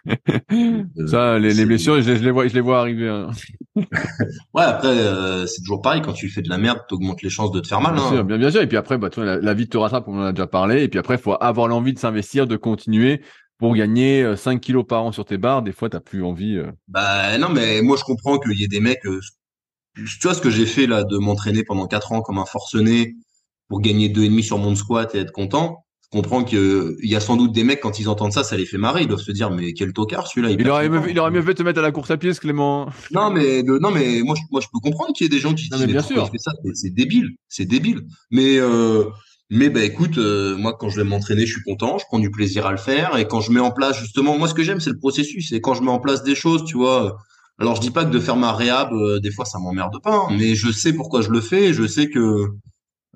[1.07, 3.07] ça, les, les blessures, je, je, les vois, je les vois arriver.
[3.07, 3.29] Hein.
[3.77, 6.01] ouais, après, euh, c'est toujours pareil.
[6.01, 7.93] Quand tu fais de la merde, t'augmentes les chances de te faire mal.
[7.95, 8.09] Bien hein.
[8.09, 8.61] sûr, bien, bien sûr.
[8.61, 10.83] Et puis après, bah, toi, la, la, vie te rattrape, on en a déjà parlé.
[10.83, 13.21] Et puis après, il faut avoir l'envie de s'investir, de continuer
[13.57, 15.61] pour gagner 5 euh, kilos par an sur tes barres.
[15.61, 16.57] Des fois, t'as plus envie.
[16.57, 16.69] Euh.
[16.89, 18.99] Bah non, mais moi, je comprends qu'il y ait des mecs.
[19.95, 23.15] tu vois ce que j'ai fait là, de m'entraîner pendant 4 ans comme un forcené
[23.69, 27.15] pour gagner deux et demi sur mon squat et être content je comprends qu'il y
[27.15, 29.01] a sans doute des mecs, quand ils entendent ça, ça les fait marrer.
[29.01, 30.51] Ils doivent se dire, mais quel tocard celui-là.
[30.51, 32.33] Il, aurait, mieux, il aurait mieux fait de te mettre à la course à pied,
[32.33, 32.89] ce Clément.
[33.11, 35.53] Non, mais, non, mais moi, je, moi, je peux comprendre qu'il y ait des gens
[35.53, 36.29] qui disent, mais bien sûr.
[36.37, 36.51] ça?
[36.73, 37.31] C'est débile.
[37.49, 38.03] C'est débile.
[38.31, 39.03] Mais, euh,
[39.49, 42.31] mais bah écoute, euh, moi quand je vais m'entraîner, je suis content, je prends du
[42.31, 44.81] plaisir à le faire et quand je mets en place justement, moi ce que j'aime
[44.81, 47.17] c'est le processus et quand je mets en place des choses, tu vois.
[47.57, 50.15] Alors je dis pas que de faire ma réhab, euh, des fois ça m'emmerde pas,
[50.15, 52.47] hein, mais je sais pourquoi je le fais, je sais que euh,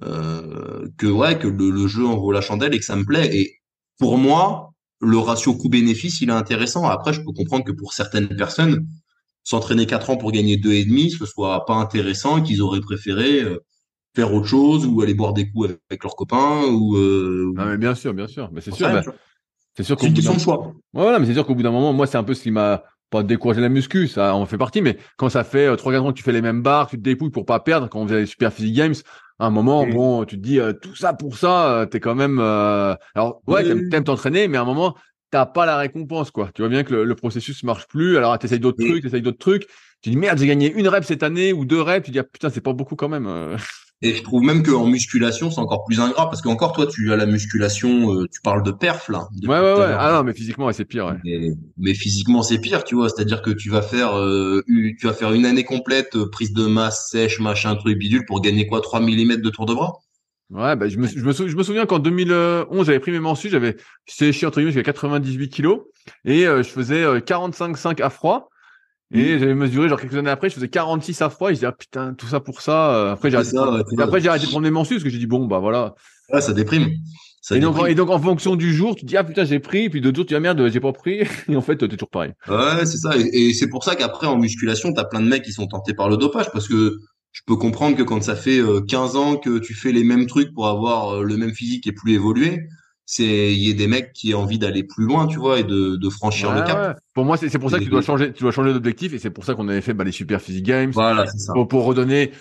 [0.02, 3.36] que ouais que le, le, jeu en vaut la chandelle et que ça me plaît.
[3.36, 3.60] Et
[4.00, 6.88] pour moi, le ratio coût-bénéfice, il est intéressant.
[6.88, 8.88] Après, je peux comprendre que pour certaines personnes,
[9.44, 13.42] s'entraîner quatre ans pour gagner deux et demi, ce soit pas intéressant, qu'ils auraient préféré
[13.42, 13.64] euh,
[14.16, 16.96] faire autre chose ou aller boire des coups avec, leurs copains ou.
[16.98, 18.88] Euh, mais bien sûr, bien sûr, mais c'est sûr.
[18.88, 19.02] Bah,
[19.76, 19.98] c'est sûr.
[20.04, 20.74] une question de choix.
[20.94, 22.84] Voilà, mais c'est sûr qu'au bout d'un moment, moi, c'est un peu ce qui m'a
[23.12, 26.06] pas décourager la muscu, ça en fait partie, mais quand ça fait euh, trois 4
[26.06, 28.08] ans que tu fais les mêmes barres, tu te dépouilles pour pas perdre, quand on
[28.08, 28.96] faisait les Super Physique Games,
[29.38, 32.16] à un moment, bon, tu te dis euh, tout ça pour ça, euh, t'es quand
[32.16, 32.40] même.
[32.40, 34.96] alors ouais, t'aimes t'entraîner, mais à un moment,
[35.30, 36.50] t'as pas la récompense, quoi.
[36.56, 38.18] Tu vois bien que le, le processus marche plus.
[38.18, 39.68] Alors t'essayes d'autres trucs, t'essayes d'autres trucs.
[40.02, 42.06] Tu dis merde, j'ai gagné une rep cette année ou deux reps.
[42.06, 43.58] Tu dis ah, putain, c'est pas beaucoup quand même.
[44.04, 47.18] Et je trouve même qu'en musculation, c'est encore plus ingrat parce qu'encore toi, tu as
[47.18, 49.28] la musculation, euh, tu parles de perf là.
[49.44, 49.96] Ouais, ouais, ouais.
[49.98, 51.06] Ah non, mais physiquement, c'est pire.
[51.24, 51.54] Ouais.
[51.78, 53.10] Mais, physiquement, c'est pire, tu vois.
[53.10, 56.66] C'est-à-dire que tu vas faire, euh, tu vas faire une année complète euh, prise de
[56.66, 60.00] masse sèche, machin, truc bidule pour gagner quoi, 3 mm de tour de bras?
[60.50, 63.20] Ouais, bah, je me, je me, souviens, je me souviens qu'en 2011, j'avais pris mes
[63.20, 63.78] mensus, j'avais
[64.08, 65.82] séché entre guillemets, j'avais 98 kilos
[66.26, 68.51] et je faisais 45,5 à froid.
[69.14, 71.50] Et j'avais mesuré, genre quelques années après, je faisais 46 à froid.
[71.50, 72.94] Et je disais, ah putain, tout ça pour ça.
[72.94, 73.58] Euh, après, j'ai arrêté,
[74.00, 75.96] après, j'ai arrêté de prendre mes mensus parce que j'ai dit, bon, bah voilà.
[76.32, 76.90] Ouais, ça déprime.
[77.42, 79.86] Ça et, donc, et, donc, en fonction du jour, tu dis, ah putain, j'ai pris.
[79.86, 81.24] Et puis d'autres jours, tu dis, ah merde, j'ai pas pris.
[81.50, 82.34] Et en fait, t'es toujours pareil.
[82.48, 83.12] Ouais, c'est ça.
[83.18, 86.08] Et, c'est pour ça qu'après, en musculation, t'as plein de mecs qui sont tentés par
[86.08, 86.98] le dopage parce que
[87.32, 90.28] je peux comprendre que quand ça fait 15 euh, ans que tu fais les mêmes
[90.28, 92.60] trucs pour avoir euh, le même physique et plus évolué,
[93.12, 95.66] c'est il y a des mecs qui ont envie d'aller plus loin, tu vois, et
[95.66, 96.98] de, de franchir le cap.
[97.14, 99.30] Pour moi, c'est pour ça que tu dois changer, tu dois changer d'objectif, et c'est
[99.30, 100.92] pour ça qu'on avait fait bah, les Super Physique Games.
[100.94, 101.52] Voilà, ça.
[101.52, 102.32] Pour, redonner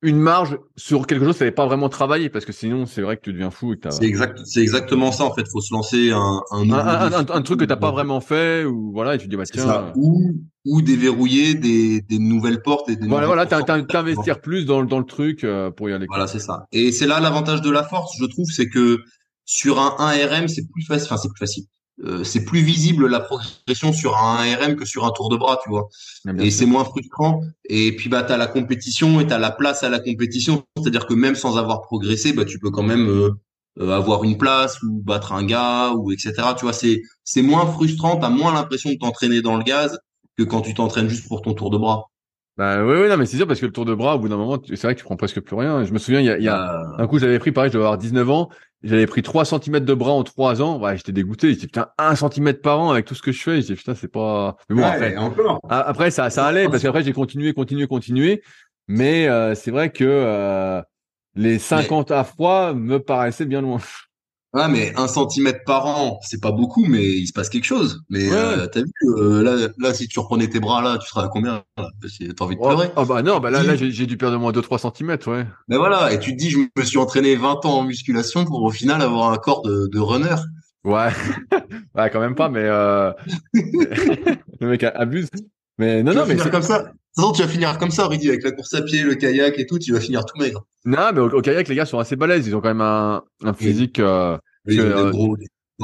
[0.00, 3.16] une marge sur quelque chose, ça n'avait pas vraiment travaillé, parce que sinon, c'est vrai
[3.16, 3.74] que tu deviens fou.
[3.90, 5.42] C'est exact, c'est exactement ça en fait.
[5.50, 9.16] Faut se lancer un un, un, un, truc que t'as pas vraiment fait, ou voilà,
[9.16, 9.64] et tu dis bah tiens.
[9.64, 9.92] Ça.
[9.96, 15.00] Ou ou déverrouiller des, des nouvelles portes et des voilà voilà t'investir plus dans dans
[15.00, 16.06] le truc euh, pour y aller.
[16.08, 16.66] Voilà c'est ça.
[16.70, 19.00] Et c'est là l'avantage de la force, je trouve, c'est que
[19.44, 21.06] sur un 1RM, c'est plus facile.
[21.06, 21.64] Enfin, c'est plus facile.
[22.04, 25.60] Euh, c'est plus visible la progression sur un 1RM que sur un tour de bras,
[25.62, 25.88] tu vois.
[26.38, 27.42] et c'est moins frustrant.
[27.68, 30.64] Et puis bah t'as la compétition et t'as la place à la compétition.
[30.78, 33.30] C'est-à-dire que même sans avoir progressé, bah tu peux quand même euh,
[33.80, 36.32] euh, avoir une place ou battre un gars ou etc.
[36.56, 38.16] Tu vois, c'est c'est moins frustrant.
[38.16, 39.98] T'as moins l'impression de t'entraîner dans le gaz
[40.38, 42.06] que quand tu t'entraînes juste pour ton tour de bras.
[42.58, 44.28] Bah oui, oui, non, mais c'est sûr parce que le tour de bras, au bout
[44.28, 45.84] d'un moment, c'est vrai que tu prends presque plus rien.
[45.84, 47.70] Je me souviens, il y a, il y a Euh, un coup, j'avais pris, pareil,
[47.70, 48.50] je devais avoir 19 ans,
[48.82, 50.80] j'avais pris 3 cm de bras en 3 ans.
[50.80, 51.50] Ouais, j'étais dégoûté.
[51.50, 53.60] J'étais putain, 1 cm par an avec tout ce que je fais.
[53.62, 54.56] J'étais putain, c'est pas.
[54.68, 55.60] Mais bon, ouais, après, et encore.
[55.68, 58.42] a- après ça, ça allait parce qu'après j'ai continué, continué, continué.
[58.88, 60.82] Mais euh, c'est vrai que euh,
[61.34, 63.78] les 50 à froid me paraissaient bien loin.
[64.54, 68.02] Ouais, mais un centimètre par an, c'est pas beaucoup, mais il se passe quelque chose.
[68.10, 71.08] Mais Ouais, euh, t'as vu, euh, là, là, si tu reprenais tes bras là, tu
[71.08, 71.88] seras à combien là?
[72.36, 72.90] T'as envie de Oh, pleurer.
[72.96, 75.46] oh, bah non, bah là, là j'ai dû perdre au moins 2-3 cm, ouais.
[75.68, 78.62] Mais voilà, et tu te dis, je me suis entraîné 20 ans en musculation pour
[78.62, 80.36] au final avoir un corps de, de runner.
[80.84, 81.08] Ouais,
[81.94, 83.10] ouais, quand même pas, mais euh...
[83.54, 85.28] le mec abuse.
[85.78, 86.92] Mais non, tu non, mais c'est- comme ça?
[87.16, 89.14] De toute façon, tu vas finir comme ça, Rudy, avec la course à pied, le
[89.16, 90.64] kayak et tout, tu vas finir tout maigre.
[90.86, 92.46] non, mais au, au kayak, les gars sont assez balèzes.
[92.46, 93.98] Ils ont quand même un, un physique.
[93.98, 95.36] euh, Ils ont Que, des euh, gros-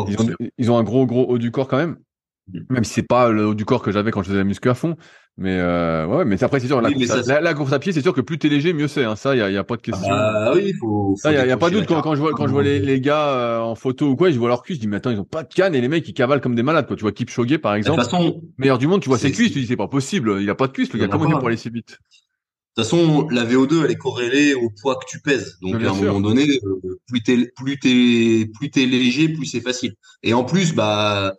[0.09, 1.99] ils, ont, ils ont un gros, gros haut du corps quand même.
[2.53, 2.61] Mm.
[2.71, 4.71] Même si c'est pas le haut du corps que j'avais quand je faisais la muscu
[4.71, 4.97] à fond.
[5.41, 7.79] Mais euh, ouais, mais après c'est sûr, la, Oui, course ça, la, la course à
[7.79, 9.05] pied, c'est sûr que plus t'es léger, mieux c'est.
[9.05, 9.15] Hein.
[9.15, 10.09] Ça, y a, y a pas de question.
[10.11, 11.15] Ah oui, il faut.
[11.17, 12.65] Ça, y a, y a pas de doute quand, quand je vois quand je vois
[12.65, 14.97] les, les gars euh, en photo ou quoi, je vois leur cuisse, je dis mais
[14.97, 16.97] attends ils ont pas de canne et les mecs ils cavalent comme des malades quoi.
[16.97, 19.53] Tu vois Kipchoge par De toute exemple, façon, meilleur du monde, tu vois ses cuisses,
[19.53, 21.31] tu dis c'est pas possible, il a pas de cuisse le Il gars, comment il
[21.31, 21.39] pas.
[21.39, 21.99] pour aller si vite
[22.83, 25.57] toute façon, la VO2, elle est corrélée au poids que tu pèses.
[25.63, 26.13] Donc, bien à un sûr.
[26.13, 29.95] moment donné, euh, plus t'es, plus t'es, plus t'es léger, plus c'est facile.
[30.23, 31.35] Et en plus, bah,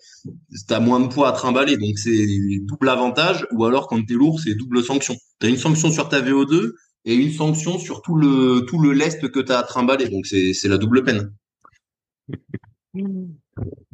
[0.68, 1.78] t'as moins de poids à trimballer.
[1.78, 2.28] Donc, c'est
[2.64, 3.46] double avantage.
[3.54, 5.16] Ou alors, quand t'es lourd, c'est double sanction.
[5.40, 6.74] T'as une sanction sur ta VO2
[7.06, 10.10] et une sanction sur tout le, tout le lest que t'as à trimballer.
[10.10, 11.34] Donc, c'est, c'est la double peine.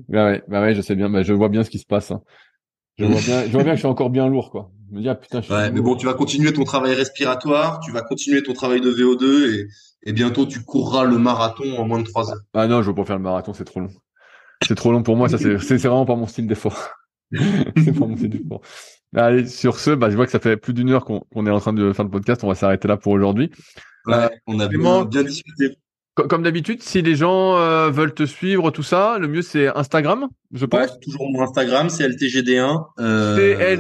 [0.07, 2.11] Bah ouais, bah ouais, je sais bien, bah je vois bien ce qui se passe.
[2.11, 2.21] hein.
[2.97, 4.71] Je vois bien, je vois bien que je suis encore bien lourd quoi.
[4.95, 6.93] Je me dis ah putain, je suis Ouais, mais bon, tu vas continuer ton travail
[6.93, 9.67] respiratoire, tu vas continuer ton travail de VO2 et,
[10.03, 12.39] et bientôt, tu courras le marathon en moins de trois heures.
[12.53, 13.89] Ah non, je veux pas faire le marathon, c'est trop long.
[14.65, 16.91] C'est trop long pour moi, ça c'est c'est vraiment pas mon style d'effort.
[17.33, 18.61] c'est pas mon style d'effort.
[19.13, 21.51] Allez, sur ce, bah je vois que ça fait plus d'une heure qu'on qu'on est
[21.51, 23.51] en train de faire le podcast, on va s'arrêter là pour aujourd'hui.
[24.05, 25.75] Ouais, on a Clément, bien, bien discuté.
[26.16, 29.68] Co- Comme d'habitude, si les gens euh, veulent te suivre, tout ça, le mieux c'est
[29.76, 30.99] Instagram, je Ouais, pense.
[31.01, 32.86] toujours mon Instagram, c'est LTGD1.
[32.99, 33.36] Euh,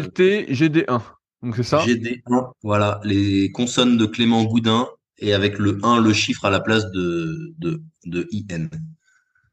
[0.07, 1.01] TLTGD1.
[1.43, 1.79] Donc c'est ça.
[1.79, 2.51] GD1.
[2.63, 4.87] Voilà, les consonnes de Clément Goudin
[5.19, 8.67] et avec le 1, le chiffre à la place de, de, de IN.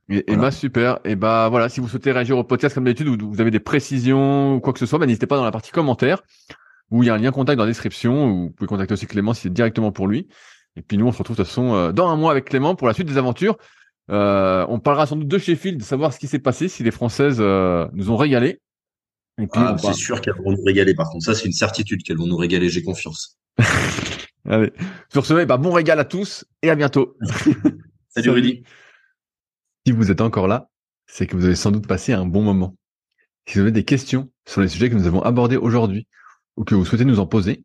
[0.09, 0.43] Et, et Voilà.
[0.43, 0.99] bah super.
[1.05, 3.61] Et bah voilà, si vous souhaitez réagir au podcast comme d'habitude, ou vous avez des
[3.61, 6.23] précisions ou quoi que ce soit, bah, n'hésitez pas dans la partie commentaires
[6.91, 8.27] où il y a un lien contact dans la description.
[8.27, 10.27] Ou vous pouvez contacter aussi Clément si c'est directement pour lui.
[10.77, 12.75] Et puis nous, on se retrouve de toute façon euh, dans un mois avec Clément
[12.75, 13.57] pour la suite des aventures.
[14.11, 16.91] Euh, on parlera sans doute de Sheffield, de savoir ce qui s'est passé, si les
[16.91, 18.61] Françaises euh, nous ont régalé.
[19.55, 21.25] Ah, c'est sûr qu'elles vont nous régaler, par contre.
[21.25, 23.39] Ça, c'est une certitude qu'elles vont nous régaler, j'ai confiance.
[24.49, 24.73] Allez.
[25.11, 27.17] Sur ce, eh bah, bon régal à tous et à bientôt.
[28.09, 28.65] Salut Rudy.
[29.87, 30.69] Si vous êtes encore là,
[31.07, 32.77] c'est que vous avez sans doute passé un bon moment.
[33.47, 36.07] Si vous avez des questions sur les sujets que nous avons abordés aujourd'hui
[36.57, 37.65] ou que vous souhaitez nous en poser,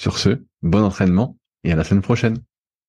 [0.00, 2.38] Sur ce, bon entraînement et à la semaine prochaine.